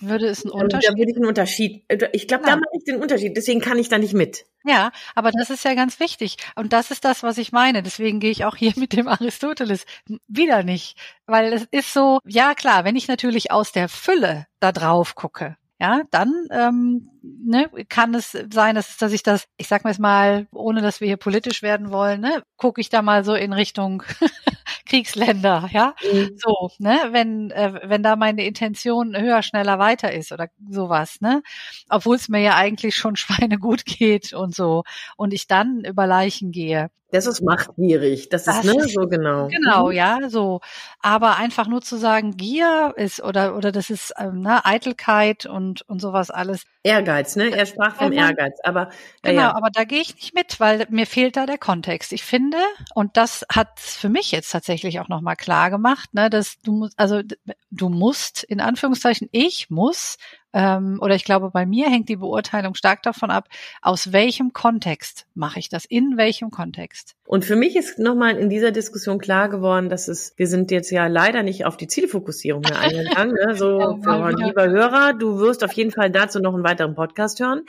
würde 0.00 0.26
es 0.26 0.44
einen 0.44 0.52
Unterschied? 0.52 0.90
Da 0.90 0.96
würde 0.96 1.10
ich 1.10 1.16
einen 1.16 1.26
Unterschied. 1.26 1.84
Äh, 1.88 2.08
ich 2.12 2.28
glaube, 2.28 2.44
ja. 2.44 2.50
da 2.50 2.56
mache 2.56 2.76
ich 2.76 2.84
den 2.84 3.00
Unterschied. 3.00 3.36
Deswegen 3.36 3.60
kann 3.60 3.78
ich 3.78 3.88
da 3.88 3.98
nicht 3.98 4.14
mit. 4.14 4.46
Ja, 4.64 4.90
aber 5.14 5.30
das 5.30 5.50
ist 5.50 5.64
ja 5.64 5.74
ganz 5.74 6.00
wichtig. 6.00 6.36
Und 6.54 6.72
das 6.72 6.90
ist 6.90 7.04
das, 7.04 7.22
was 7.22 7.38
ich 7.38 7.52
meine. 7.52 7.82
Deswegen 7.82 8.20
gehe 8.20 8.30
ich 8.30 8.44
auch 8.44 8.56
hier 8.56 8.72
mit 8.76 8.92
dem 8.92 9.08
Aristoteles 9.08 9.86
wieder 10.28 10.62
nicht. 10.62 10.96
Weil 11.26 11.52
es 11.52 11.66
ist 11.70 11.92
so, 11.92 12.20
ja 12.24 12.54
klar, 12.54 12.84
wenn 12.84 12.96
ich 12.96 13.08
natürlich 13.08 13.50
aus 13.50 13.72
der 13.72 13.88
Fülle 13.88 14.46
da 14.60 14.72
drauf 14.72 15.14
gucke, 15.14 15.56
ja, 15.78 16.02
dann 16.10 16.32
ähm, 16.50 17.10
ne, 17.44 17.70
kann 17.88 18.14
es 18.14 18.36
sein, 18.52 18.74
dass, 18.74 18.96
dass 18.96 19.12
ich 19.12 19.22
das, 19.22 19.46
ich 19.56 19.68
sag 19.68 19.84
mal 19.84 19.90
jetzt 19.90 20.00
mal, 20.00 20.46
ohne 20.52 20.82
dass 20.82 21.00
wir 21.00 21.08
hier 21.08 21.16
politisch 21.16 21.62
werden 21.62 21.90
wollen, 21.90 22.20
ne, 22.20 22.42
gucke 22.56 22.80
ich 22.80 22.88
da 22.88 23.02
mal 23.02 23.24
so 23.24 23.34
in 23.34 23.52
Richtung 23.52 24.02
Kriegsländer, 24.86 25.68
ja, 25.72 25.94
mhm. 26.12 26.36
so, 26.36 26.70
ne, 26.78 26.98
wenn 27.10 27.50
äh, 27.50 27.80
wenn 27.84 28.02
da 28.02 28.16
meine 28.16 28.44
Intention 28.46 29.16
höher, 29.16 29.42
schneller, 29.42 29.78
weiter 29.78 30.12
ist 30.12 30.32
oder 30.32 30.48
sowas, 30.70 31.20
ne, 31.20 31.42
obwohl 31.88 32.16
es 32.16 32.28
mir 32.28 32.40
ja 32.40 32.54
eigentlich 32.56 32.96
schon 32.96 33.16
Schweine 33.16 33.58
gut 33.58 33.84
geht 33.84 34.32
und 34.32 34.54
so 34.54 34.84
und 35.16 35.32
ich 35.32 35.46
dann 35.46 35.84
über 35.84 36.06
Leichen 36.06 36.52
gehe, 36.52 36.90
das 37.12 37.26
ist 37.26 37.40
machtgierig. 37.40 38.28
Das, 38.30 38.44
das 38.44 38.64
ist, 38.64 38.74
ne, 38.74 38.88
so 38.88 39.06
genau. 39.06 39.48
Genau, 39.48 39.86
mhm. 39.86 39.92
ja, 39.92 40.28
so. 40.28 40.60
Aber 41.00 41.36
einfach 41.36 41.68
nur 41.68 41.80
zu 41.80 41.96
sagen, 41.96 42.36
Gier 42.36 42.94
ist 42.96 43.22
oder, 43.22 43.56
oder 43.56 43.70
das 43.70 43.90
ist, 43.90 44.12
ähm, 44.18 44.40
ne, 44.40 44.64
Eitelkeit 44.64 45.46
und, 45.46 45.82
und 45.88 46.00
sowas 46.00 46.30
alles. 46.30 46.64
Ehrgeiz, 46.86 47.34
ne? 47.34 47.50
Er 47.50 47.66
sprach 47.66 47.96
vom 47.96 48.12
Ehrgeiz, 48.12 48.58
aber. 48.62 48.90
Ja, 49.24 49.30
genau, 49.30 49.42
ja. 49.42 49.56
aber 49.56 49.70
da 49.72 49.84
gehe 49.84 50.00
ich 50.00 50.14
nicht 50.14 50.34
mit, 50.34 50.60
weil 50.60 50.86
mir 50.88 51.06
fehlt 51.06 51.36
da 51.36 51.44
der 51.44 51.58
Kontext. 51.58 52.12
Ich 52.12 52.22
finde, 52.22 52.58
und 52.94 53.16
das 53.16 53.44
hat 53.52 53.80
für 53.80 54.08
mich 54.08 54.30
jetzt 54.30 54.50
tatsächlich 54.50 55.00
auch 55.00 55.08
nochmal 55.08 55.34
klar 55.34 55.70
gemacht, 55.70 56.14
ne, 56.14 56.30
dass 56.30 56.60
du 56.60 56.72
musst, 56.72 56.98
also 56.98 57.22
du 57.70 57.88
musst, 57.88 58.44
in 58.44 58.60
Anführungszeichen, 58.60 59.28
ich 59.32 59.68
muss 59.68 60.16
ähm, 60.56 60.98
oder 61.02 61.14
ich 61.14 61.24
glaube, 61.24 61.50
bei 61.50 61.66
mir 61.66 61.90
hängt 61.90 62.08
die 62.08 62.16
Beurteilung 62.16 62.74
stark 62.74 63.02
davon 63.02 63.30
ab, 63.30 63.46
aus 63.82 64.14
welchem 64.14 64.54
Kontext 64.54 65.26
mache 65.34 65.58
ich 65.58 65.68
das, 65.68 65.84
in 65.84 66.16
welchem 66.16 66.50
Kontext. 66.50 67.14
Und 67.26 67.44
für 67.44 67.56
mich 67.56 67.76
ist 67.76 67.98
nochmal 67.98 68.38
in 68.38 68.48
dieser 68.48 68.70
Diskussion 68.70 69.18
klar 69.18 69.50
geworden, 69.50 69.90
dass 69.90 70.08
es, 70.08 70.32
wir 70.38 70.46
sind 70.46 70.70
jetzt 70.70 70.90
ja 70.90 71.08
leider 71.08 71.42
nicht 71.42 71.66
auf 71.66 71.76
die 71.76 71.88
Zielfokussierung 71.88 72.62
mehr 72.62 72.78
eingegangen. 72.78 73.34
Ne? 73.34 73.54
So, 73.54 74.00
ja, 74.06 74.28
lieber 74.30 74.70
Hörer, 74.70 75.12
du 75.12 75.38
wirst 75.40 75.62
auf 75.62 75.72
jeden 75.72 75.90
Fall 75.90 76.10
dazu 76.10 76.40
noch 76.40 76.54
einen 76.54 76.64
weiteren 76.64 76.94
Podcast 76.94 77.38
hören. 77.38 77.60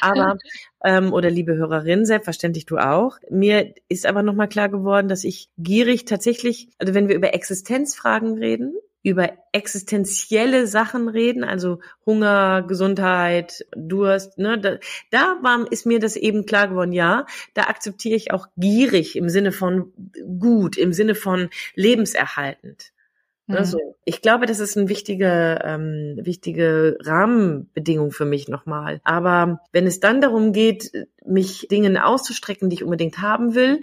Aber 0.00 0.38
ähm, 0.82 1.12
oder 1.12 1.28
liebe 1.28 1.56
Hörerin, 1.56 2.06
selbstverständlich 2.06 2.64
du 2.64 2.78
auch. 2.78 3.18
Mir 3.28 3.74
ist 3.90 4.06
aber 4.06 4.22
nochmal 4.22 4.48
klar 4.48 4.70
geworden, 4.70 5.08
dass 5.08 5.24
ich 5.24 5.50
gierig 5.58 6.06
tatsächlich, 6.06 6.70
also 6.78 6.94
wenn 6.94 7.08
wir 7.08 7.16
über 7.16 7.34
Existenzfragen 7.34 8.38
reden, 8.38 8.72
über 9.02 9.30
existenzielle 9.52 10.66
Sachen 10.66 11.08
reden, 11.08 11.44
also 11.44 11.80
Hunger, 12.04 12.62
Gesundheit, 12.62 13.66
Durst, 13.74 14.38
ne, 14.38 14.58
da, 14.58 14.78
da 15.10 15.38
war, 15.42 15.70
ist 15.70 15.86
mir 15.86 15.98
das 16.00 16.16
eben 16.16 16.44
klar 16.46 16.68
geworden, 16.68 16.92
ja, 16.92 17.26
da 17.54 17.62
akzeptiere 17.62 18.16
ich 18.16 18.32
auch 18.32 18.48
gierig 18.56 19.16
im 19.16 19.28
Sinne 19.28 19.52
von 19.52 19.92
gut, 20.38 20.76
im 20.76 20.92
Sinne 20.92 21.14
von 21.14 21.48
lebenserhaltend. 21.74 22.92
Ne, 23.46 23.54
mhm. 23.54 23.58
Also, 23.58 23.78
ich 24.04 24.22
glaube, 24.22 24.46
das 24.46 24.60
ist 24.60 24.76
eine 24.76 24.88
wichtige, 24.88 25.60
ähm, 25.64 26.18
wichtige 26.22 26.98
Rahmenbedingung 27.00 28.12
für 28.12 28.24
mich 28.24 28.48
nochmal. 28.48 29.00
Aber 29.04 29.60
wenn 29.72 29.86
es 29.86 30.00
dann 30.00 30.20
darum 30.20 30.52
geht, 30.52 30.92
mich 31.24 31.68
Dingen 31.70 31.96
auszustrecken, 31.96 32.70
die 32.70 32.76
ich 32.76 32.84
unbedingt 32.84 33.18
haben 33.18 33.54
will, 33.54 33.82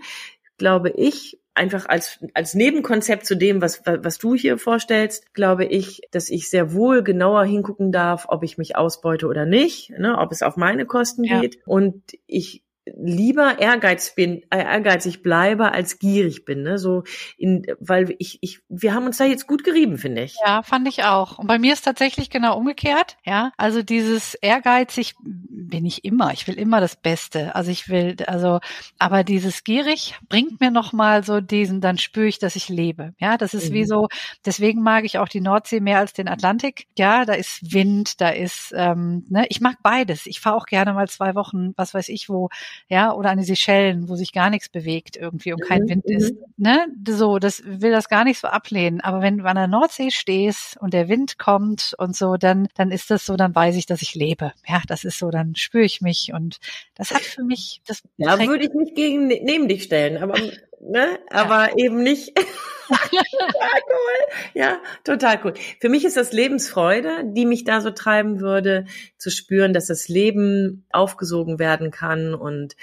glaube 0.57 0.89
ich, 0.89 1.39
einfach 1.57 1.87
als, 1.89 2.19
als 2.33 2.53
Nebenkonzept 2.53 3.25
zu 3.25 3.35
dem, 3.35 3.61
was, 3.61 3.81
was 3.85 4.17
du 4.17 4.35
hier 4.35 4.57
vorstellst, 4.57 5.33
glaube 5.33 5.65
ich, 5.65 6.01
dass 6.11 6.29
ich 6.29 6.49
sehr 6.49 6.73
wohl 6.73 7.03
genauer 7.03 7.43
hingucken 7.45 7.91
darf, 7.91 8.25
ob 8.29 8.43
ich 8.43 8.57
mich 8.57 8.75
ausbeute 8.75 9.27
oder 9.27 9.45
nicht, 9.45 9.89
ne, 9.97 10.17
ob 10.17 10.31
es 10.31 10.43
auf 10.43 10.55
meine 10.55 10.85
Kosten 10.85 11.23
ja. 11.23 11.41
geht. 11.41 11.59
Und 11.65 12.03
ich 12.27 12.63
lieber 12.95 13.59
ehrgeiz 13.59 14.13
bin, 14.15 14.43
äh, 14.49 14.59
ehrgeizig 14.59 15.23
bleibe 15.23 15.71
als 15.71 15.99
gierig 15.99 16.45
bin, 16.45 16.63
ne? 16.63 16.77
So 16.77 17.03
in, 17.37 17.65
weil 17.79 18.15
ich, 18.19 18.39
ich, 18.41 18.59
wir 18.69 18.93
haben 18.93 19.05
uns 19.05 19.17
da 19.17 19.25
jetzt 19.25 19.47
gut 19.47 19.63
gerieben, 19.63 19.97
finde 19.97 20.23
ich. 20.23 20.35
Ja, 20.45 20.63
fand 20.63 20.87
ich 20.87 21.03
auch. 21.03 21.39
Und 21.39 21.47
bei 21.47 21.59
mir 21.59 21.73
ist 21.73 21.83
tatsächlich 21.83 22.29
genau 22.29 22.57
umgekehrt. 22.57 23.17
Ja, 23.25 23.51
also 23.57 23.81
dieses 23.83 24.35
ehrgeizig 24.35 25.15
bin 25.19 25.85
ich 25.85 26.05
immer. 26.05 26.31
Ich 26.33 26.47
will 26.47 26.55
immer 26.55 26.79
das 26.79 26.95
Beste. 26.95 27.55
Also 27.55 27.71
ich 27.71 27.89
will, 27.89 28.15
also, 28.27 28.59
aber 28.99 29.23
dieses 29.23 29.63
gierig 29.63 30.15
bringt 30.29 30.61
mir 30.61 30.71
noch 30.71 30.93
mal 30.93 31.23
so 31.23 31.41
diesen, 31.41 31.81
dann 31.81 31.97
spüre 31.97 32.27
ich, 32.27 32.39
dass 32.39 32.55
ich 32.55 32.69
lebe. 32.69 33.13
Ja, 33.19 33.37
das 33.37 33.53
ist 33.53 33.69
mhm. 33.69 33.73
wie 33.73 33.85
so. 33.85 34.07
Deswegen 34.45 34.81
mag 34.81 35.03
ich 35.05 35.17
auch 35.17 35.27
die 35.27 35.41
Nordsee 35.41 35.79
mehr 35.79 35.99
als 35.99 36.13
den 36.13 36.27
Atlantik. 36.27 36.87
Ja, 36.97 37.25
da 37.25 37.33
ist 37.33 37.73
Wind, 37.73 38.21
da 38.21 38.29
ist, 38.29 38.73
ähm, 38.75 39.25
ne, 39.29 39.45
ich 39.49 39.61
mag 39.61 39.77
beides. 39.83 40.25
Ich 40.25 40.39
fahre 40.39 40.55
auch 40.55 40.65
gerne 40.65 40.93
mal 40.93 41.07
zwei 41.07 41.35
Wochen, 41.35 41.73
was 41.75 41.93
weiß 41.93 42.09
ich 42.09 42.29
wo 42.29 42.49
ja, 42.87 43.13
oder 43.13 43.29
an 43.31 43.37
die 43.37 43.43
Seychellen, 43.43 44.09
wo 44.09 44.15
sich 44.15 44.33
gar 44.33 44.49
nichts 44.49 44.69
bewegt 44.69 45.17
irgendwie 45.17 45.53
und 45.53 45.61
kein 45.61 45.83
mhm. 45.83 45.89
Wind 45.89 46.05
ist. 46.05 46.33
Mhm. 46.33 46.39
Ne? 46.57 46.87
So, 47.07 47.39
das 47.39 47.61
will 47.65 47.91
das 47.91 48.09
gar 48.09 48.23
nicht 48.23 48.39
so 48.39 48.47
ablehnen. 48.47 49.01
Aber 49.01 49.21
wenn 49.21 49.37
du 49.37 49.45
an 49.45 49.55
der 49.55 49.67
Nordsee 49.67 50.11
stehst 50.11 50.77
und 50.77 50.93
der 50.93 51.07
Wind 51.07 51.37
kommt 51.37 51.93
und 51.97 52.15
so, 52.15 52.37
dann, 52.37 52.67
dann 52.75 52.91
ist 52.91 53.09
das 53.11 53.25
so, 53.25 53.35
dann 53.35 53.53
weiß 53.53 53.75
ich, 53.75 53.85
dass 53.85 54.01
ich 54.01 54.15
lebe. 54.15 54.53
Ja, 54.67 54.81
das 54.87 55.03
ist 55.03 55.19
so, 55.19 55.29
dann 55.29 55.55
spüre 55.55 55.83
ich 55.83 56.01
mich 56.01 56.31
und 56.33 56.57
das 56.95 57.11
hat 57.11 57.21
für 57.21 57.43
mich 57.43 57.81
das. 57.85 58.03
Ja, 58.17 58.37
würde 58.39 58.65
ich 58.65 58.73
nicht 58.73 58.95
gegen 58.95 59.27
neben 59.27 59.67
dich 59.67 59.83
stellen, 59.83 60.17
aber 60.21 60.35
ne? 60.79 61.19
Aber 61.29 61.69
ja. 61.69 61.75
eben 61.77 62.03
nicht. 62.03 62.35
total 62.87 63.81
cool. 63.89 64.35
Ja, 64.53 64.79
total 65.03 65.39
cool. 65.43 65.53
Für 65.79 65.89
mich 65.89 66.05
ist 66.05 66.17
das 66.17 66.31
Lebensfreude, 66.31 67.23
die 67.25 67.45
mich 67.45 67.63
da 67.63 67.81
so 67.81 67.91
treiben 67.91 68.39
würde, 68.39 68.85
zu 69.17 69.29
spüren, 69.29 69.73
dass 69.73 69.87
das 69.87 70.07
Leben 70.07 70.85
aufgesogen 70.91 71.59
werden 71.59 71.91
kann 71.91 72.33
und 72.33 72.75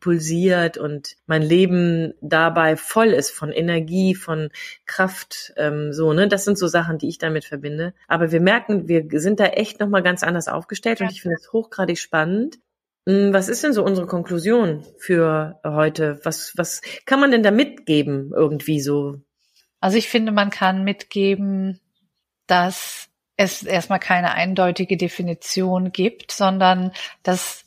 pulsiert 0.00 0.78
und 0.78 1.16
mein 1.26 1.42
Leben 1.42 2.14
dabei 2.20 2.76
voll 2.76 3.08
ist 3.08 3.30
von 3.30 3.52
Energie, 3.52 4.14
von 4.14 4.50
Kraft, 4.86 5.52
ähm, 5.56 5.92
so, 5.92 6.12
ne? 6.12 6.28
Das 6.28 6.44
sind 6.44 6.58
so 6.58 6.66
Sachen, 6.66 6.98
die 6.98 7.08
ich 7.08 7.18
damit 7.18 7.44
verbinde. 7.44 7.94
Aber 8.08 8.32
wir 8.32 8.40
merken, 8.40 8.88
wir 8.88 9.20
sind 9.20 9.40
da 9.40 9.46
echt 9.46 9.80
nochmal 9.80 10.02
ganz 10.02 10.22
anders 10.22 10.48
aufgestellt 10.48 11.00
ja. 11.00 11.06
und 11.06 11.12
ich 11.12 11.22
finde 11.22 11.36
es 11.38 11.52
hochgradig 11.52 11.98
spannend. 11.98 12.58
Hm, 13.06 13.32
was 13.32 13.48
ist 13.48 13.64
denn 13.64 13.72
so 13.72 13.84
unsere 13.84 14.06
Konklusion 14.06 14.84
für 14.98 15.60
heute? 15.64 16.20
Was, 16.24 16.52
was 16.56 16.80
kann 17.04 17.20
man 17.20 17.30
denn 17.30 17.42
da 17.42 17.50
mitgeben 17.50 18.32
irgendwie 18.34 18.80
so? 18.80 19.16
Also 19.80 19.96
ich 19.98 20.08
finde, 20.08 20.30
man 20.30 20.50
kann 20.50 20.84
mitgeben, 20.84 21.80
dass 22.46 23.08
es 23.36 23.62
erstmal 23.64 23.98
keine 23.98 24.34
eindeutige 24.34 24.96
Definition 24.96 25.90
gibt, 25.90 26.30
sondern 26.30 26.92
dass 27.22 27.64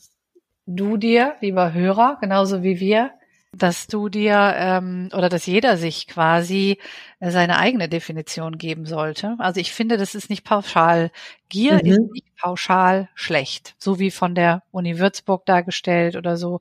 du 0.66 0.98
dir, 0.98 1.36
lieber 1.42 1.74
Hörer, 1.74 2.18
genauso 2.22 2.64
wie 2.64 2.80
wir, 2.80 3.12
dass 3.58 3.88
du 3.88 4.10
dir 4.10 4.54
ähm, 4.58 5.10
oder 5.14 5.30
dass 5.30 5.46
jeder 5.46 5.78
sich 5.78 6.08
quasi 6.08 6.80
äh, 7.20 7.32
seine 7.32 7.58
eigene 7.58 7.88
Definition 7.88 8.58
geben 8.58 8.86
sollte. 8.86 9.36
Also 9.40 9.60
ich 9.60 9.72
finde, 9.72 9.98
das 9.98 10.14
ist 10.14 10.30
nicht 10.30 10.44
pauschal. 10.44 11.12
Gier 11.48 11.76
mhm. 11.76 11.92
ist 11.92 12.12
nicht 12.12 12.36
pauschal 12.38 13.10
schlecht, 13.16 13.76
so 13.78 13.98
wie 13.98 14.12
von 14.12 14.36
der 14.36 14.64
Uni 14.72 15.00
Würzburg 15.00 15.46
dargestellt 15.46 16.16
oder 16.18 16.38
so. 16.38 16.60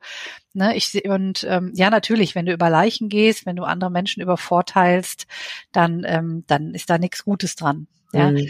Ne, 0.52 0.76
ich 0.76 1.04
und 1.08 1.44
ähm, 1.48 1.72
ja 1.74 1.90
natürlich, 1.90 2.34
wenn 2.34 2.46
du 2.46 2.52
über 2.52 2.70
Leichen 2.70 3.08
gehst, 3.08 3.44
wenn 3.44 3.56
du 3.56 3.64
andere 3.64 3.90
Menschen 3.90 4.22
übervorteilst, 4.22 5.26
dann 5.72 6.04
ähm, 6.06 6.44
dann 6.46 6.74
ist 6.74 6.90
da 6.90 6.98
nichts 6.98 7.24
Gutes 7.24 7.56
dran. 7.56 7.88
Ja. 8.12 8.30
Mhm. 8.30 8.48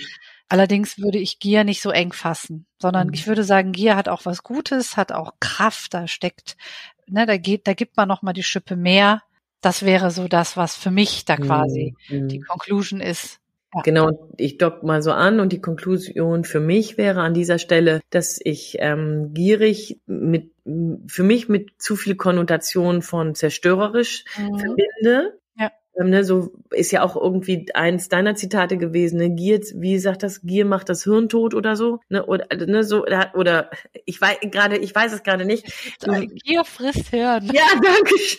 Allerdings 0.48 0.98
würde 0.98 1.18
ich 1.18 1.38
Gier 1.38 1.64
nicht 1.64 1.80
so 1.80 1.90
eng 1.90 2.12
fassen, 2.12 2.66
sondern 2.78 3.08
mhm. 3.08 3.14
ich 3.14 3.26
würde 3.26 3.44
sagen, 3.44 3.72
Gier 3.72 3.96
hat 3.96 4.08
auch 4.08 4.26
was 4.26 4.42
Gutes, 4.42 4.96
hat 4.96 5.10
auch 5.10 5.32
Kraft, 5.40 5.94
da 5.94 6.06
steckt, 6.06 6.56
ne, 7.08 7.26
da 7.26 7.36
geht, 7.36 7.66
da 7.66 7.74
gibt 7.74 7.96
man 7.96 8.08
noch 8.08 8.22
mal 8.22 8.32
die 8.32 8.42
Schippe 8.42 8.76
mehr. 8.76 9.22
Das 9.60 9.84
wäre 9.84 10.10
so 10.10 10.28
das, 10.28 10.56
was 10.56 10.76
für 10.76 10.90
mich 10.90 11.24
da 11.24 11.36
quasi 11.36 11.94
mhm. 12.08 12.28
die 12.28 12.40
Conclusion 12.40 13.00
ist. 13.00 13.40
Ja. 13.74 13.82
Genau, 13.82 14.30
ich 14.36 14.58
dock 14.58 14.82
mal 14.84 15.02
so 15.02 15.10
an 15.10 15.40
und 15.40 15.52
die 15.52 15.60
Konklusion 15.60 16.44
für 16.44 16.60
mich 16.60 16.96
wäre 16.96 17.22
an 17.22 17.34
dieser 17.34 17.58
Stelle, 17.58 18.00
dass 18.10 18.38
ich 18.42 18.76
ähm, 18.78 19.34
gierig 19.34 20.00
mit 20.06 20.52
für 21.08 21.24
mich 21.24 21.48
mit 21.48 21.72
zu 21.78 21.96
viel 21.96 22.14
Konnotation 22.14 23.02
von 23.02 23.34
zerstörerisch 23.34 24.24
mhm. 24.38 24.58
verbinde 24.58 25.38
ähm, 25.98 26.10
ne, 26.10 26.24
so 26.24 26.52
ist 26.70 26.90
ja 26.90 27.02
auch 27.02 27.16
irgendwie 27.16 27.66
eins 27.74 28.08
deiner 28.08 28.34
Zitate 28.34 28.76
gewesen, 28.76 29.18
ne, 29.18 29.30
Gier, 29.30 29.60
wie 29.74 29.98
sagt 29.98 30.22
das, 30.22 30.42
Gier 30.42 30.64
macht 30.64 30.88
das 30.88 31.04
Hirn 31.04 31.28
tot 31.28 31.54
oder 31.54 31.76
so, 31.76 32.00
ne, 32.08 32.24
oder, 32.26 32.46
ne, 32.66 32.84
so, 32.84 33.02
oder, 33.02 33.32
oder 33.34 33.70
ich 34.04 34.20
weiß 34.20 34.38
gerade, 34.42 34.76
ich 34.76 34.94
weiß 34.94 35.12
es 35.12 35.22
gerade 35.22 35.44
nicht. 35.44 35.66
Gier 36.44 36.64
frisst 36.64 37.08
Hirn. 37.10 37.50
Ja, 37.52 37.66
danke 37.82 38.18
schön. 38.18 38.38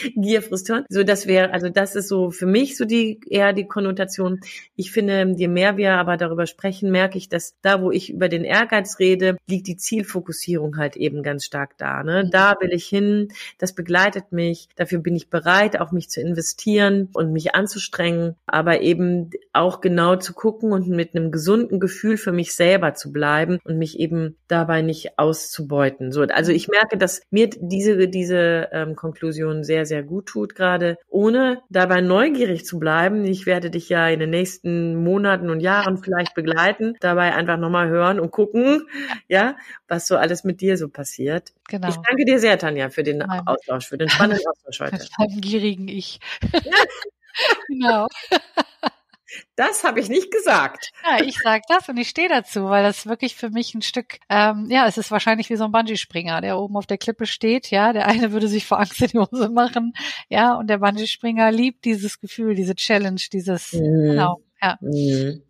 Gier 0.16 0.42
frisst 0.42 0.72
So, 0.88 1.02
das 1.02 1.26
wäre, 1.26 1.52
also 1.52 1.68
das 1.68 1.96
ist 1.96 2.08
so 2.08 2.30
für 2.30 2.46
mich 2.46 2.76
so 2.76 2.84
die 2.84 3.20
eher 3.28 3.52
die 3.52 3.66
Konnotation. 3.66 4.40
Ich 4.76 4.92
finde, 4.92 5.34
je 5.36 5.48
mehr 5.48 5.76
wir 5.76 5.94
aber 5.94 6.16
darüber 6.16 6.46
sprechen, 6.46 6.90
merke 6.90 7.18
ich, 7.18 7.28
dass 7.28 7.54
da, 7.62 7.82
wo 7.82 7.90
ich 7.90 8.12
über 8.12 8.28
den 8.28 8.44
Ehrgeiz 8.44 8.98
rede, 8.98 9.36
liegt 9.48 9.66
die 9.66 9.76
Zielfokussierung 9.76 10.76
halt 10.76 10.96
eben 10.96 11.22
ganz 11.22 11.44
stark 11.44 11.76
da. 11.78 12.02
Ne? 12.02 12.24
Mhm. 12.24 12.30
Da 12.30 12.56
will 12.60 12.72
ich 12.72 12.86
hin, 12.86 13.28
das 13.58 13.74
begleitet 13.74 14.32
mich, 14.32 14.68
dafür 14.76 14.98
bin 14.98 15.16
ich 15.16 15.30
bereit, 15.30 15.80
auch 15.80 15.92
mich 15.92 16.10
zu 16.10 16.20
investieren 16.20 17.08
und 17.12 17.32
mich 17.32 17.54
anzustrengen, 17.54 18.36
aber 18.46 18.80
eben 18.80 19.30
auch 19.52 19.80
genau 19.80 20.16
zu 20.16 20.32
gucken 20.32 20.72
und 20.72 20.88
mit 20.88 21.14
einem 21.14 21.30
gesunden 21.30 21.80
Gefühl 21.80 22.16
für 22.16 22.32
mich 22.32 22.54
selber 22.54 22.94
zu 22.94 23.12
bleiben 23.12 23.58
und 23.64 23.78
mich 23.78 23.98
eben 23.98 24.36
dabei 24.48 24.82
nicht 24.82 25.18
auszubeuten. 25.18 26.12
So, 26.12 26.22
also 26.22 26.52
ich 26.52 26.68
merke, 26.68 26.96
dass 26.96 27.22
mir 27.30 27.50
diese 27.50 28.08
diese 28.08 28.68
ähm, 28.72 28.96
Konklusion 28.96 29.64
sehr 29.64 29.86
sehr 29.90 30.02
gut 30.02 30.26
tut 30.26 30.54
gerade, 30.54 30.96
ohne 31.08 31.62
dabei 31.68 32.00
neugierig 32.00 32.64
zu 32.64 32.78
bleiben. 32.78 33.24
Ich 33.26 33.44
werde 33.44 33.68
dich 33.70 33.90
ja 33.90 34.08
in 34.08 34.20
den 34.20 34.30
nächsten 34.30 34.96
Monaten 34.96 35.50
und 35.50 35.60
Jahren 35.60 35.98
vielleicht 35.98 36.34
begleiten, 36.34 36.94
dabei 37.00 37.34
einfach 37.34 37.58
nochmal 37.58 37.88
hören 37.88 38.18
und 38.18 38.30
gucken, 38.30 38.88
ja, 39.28 39.56
was 39.86 40.06
so 40.06 40.16
alles 40.16 40.44
mit 40.44 40.62
dir 40.62 40.78
so 40.78 40.88
passiert. 40.88 41.52
Genau. 41.68 41.88
Ich 41.88 41.96
danke 41.96 42.24
dir 42.24 42.38
sehr, 42.38 42.58
Tanja, 42.58 42.88
für 42.88 43.02
den 43.02 43.18
Nein. 43.18 43.42
Austausch, 43.44 43.86
für 43.86 43.98
den 43.98 44.08
spannenden 44.08 44.46
Austausch 44.50 44.80
heute. 44.80 45.06
Beim 45.18 45.40
gierigen 45.40 45.88
Ich. 45.88 46.20
genau. 47.68 48.06
Das 49.56 49.84
habe 49.84 50.00
ich 50.00 50.08
nicht 50.08 50.30
gesagt. 50.30 50.90
Ja, 51.04 51.22
ich 51.24 51.38
sage 51.38 51.62
das 51.68 51.88
und 51.88 51.96
ich 51.96 52.08
stehe 52.08 52.28
dazu, 52.28 52.64
weil 52.64 52.82
das 52.82 53.06
wirklich 53.06 53.36
für 53.36 53.50
mich 53.50 53.74
ein 53.74 53.82
Stück, 53.82 54.18
ähm, 54.28 54.66
ja, 54.70 54.86
es 54.86 54.98
ist 54.98 55.10
wahrscheinlich 55.10 55.50
wie 55.50 55.56
so 55.56 55.64
ein 55.64 55.72
Bungee-Springer, 55.72 56.40
der 56.40 56.58
oben 56.58 56.76
auf 56.76 56.86
der 56.86 56.98
Klippe 56.98 57.26
steht, 57.26 57.70
ja, 57.70 57.92
der 57.92 58.06
eine 58.06 58.32
würde 58.32 58.48
sich 58.48 58.66
vor 58.66 58.78
Angst 58.78 59.00
in 59.00 59.08
die 59.08 59.18
Hose 59.18 59.48
machen, 59.48 59.92
ja, 60.28 60.54
und 60.54 60.68
der 60.68 60.78
Bungee-Springer 60.78 61.52
liebt 61.52 61.84
dieses 61.84 62.20
Gefühl, 62.20 62.54
diese 62.54 62.74
Challenge, 62.74 63.20
dieses, 63.32 63.72
mhm. 63.72 64.10
genau, 64.10 64.42
ja. 64.62 64.78
Mhm. 64.80 65.42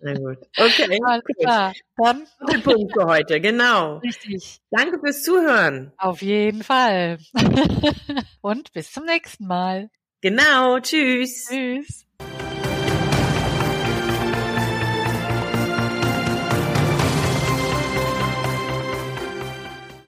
Na 0.00 0.14
gut. 0.14 0.38
Okay. 0.56 0.98
Alles 1.06 1.24
gut. 1.24 1.36
klar. 1.38 1.72
Dann. 1.96 2.26
Der 2.50 2.58
Punkt 2.58 2.92
für 2.92 3.06
heute, 3.06 3.40
genau. 3.40 3.98
Richtig. 3.98 4.60
Danke 4.70 4.98
fürs 4.98 5.22
Zuhören. 5.22 5.92
Auf 5.96 6.22
jeden 6.22 6.62
Fall. 6.62 7.18
Und 8.40 8.72
bis 8.72 8.92
zum 8.92 9.04
nächsten 9.04 9.46
Mal. 9.46 9.90
Genau. 10.20 10.80
Tschüss. 10.80 11.46
Tschüss. 11.48 12.07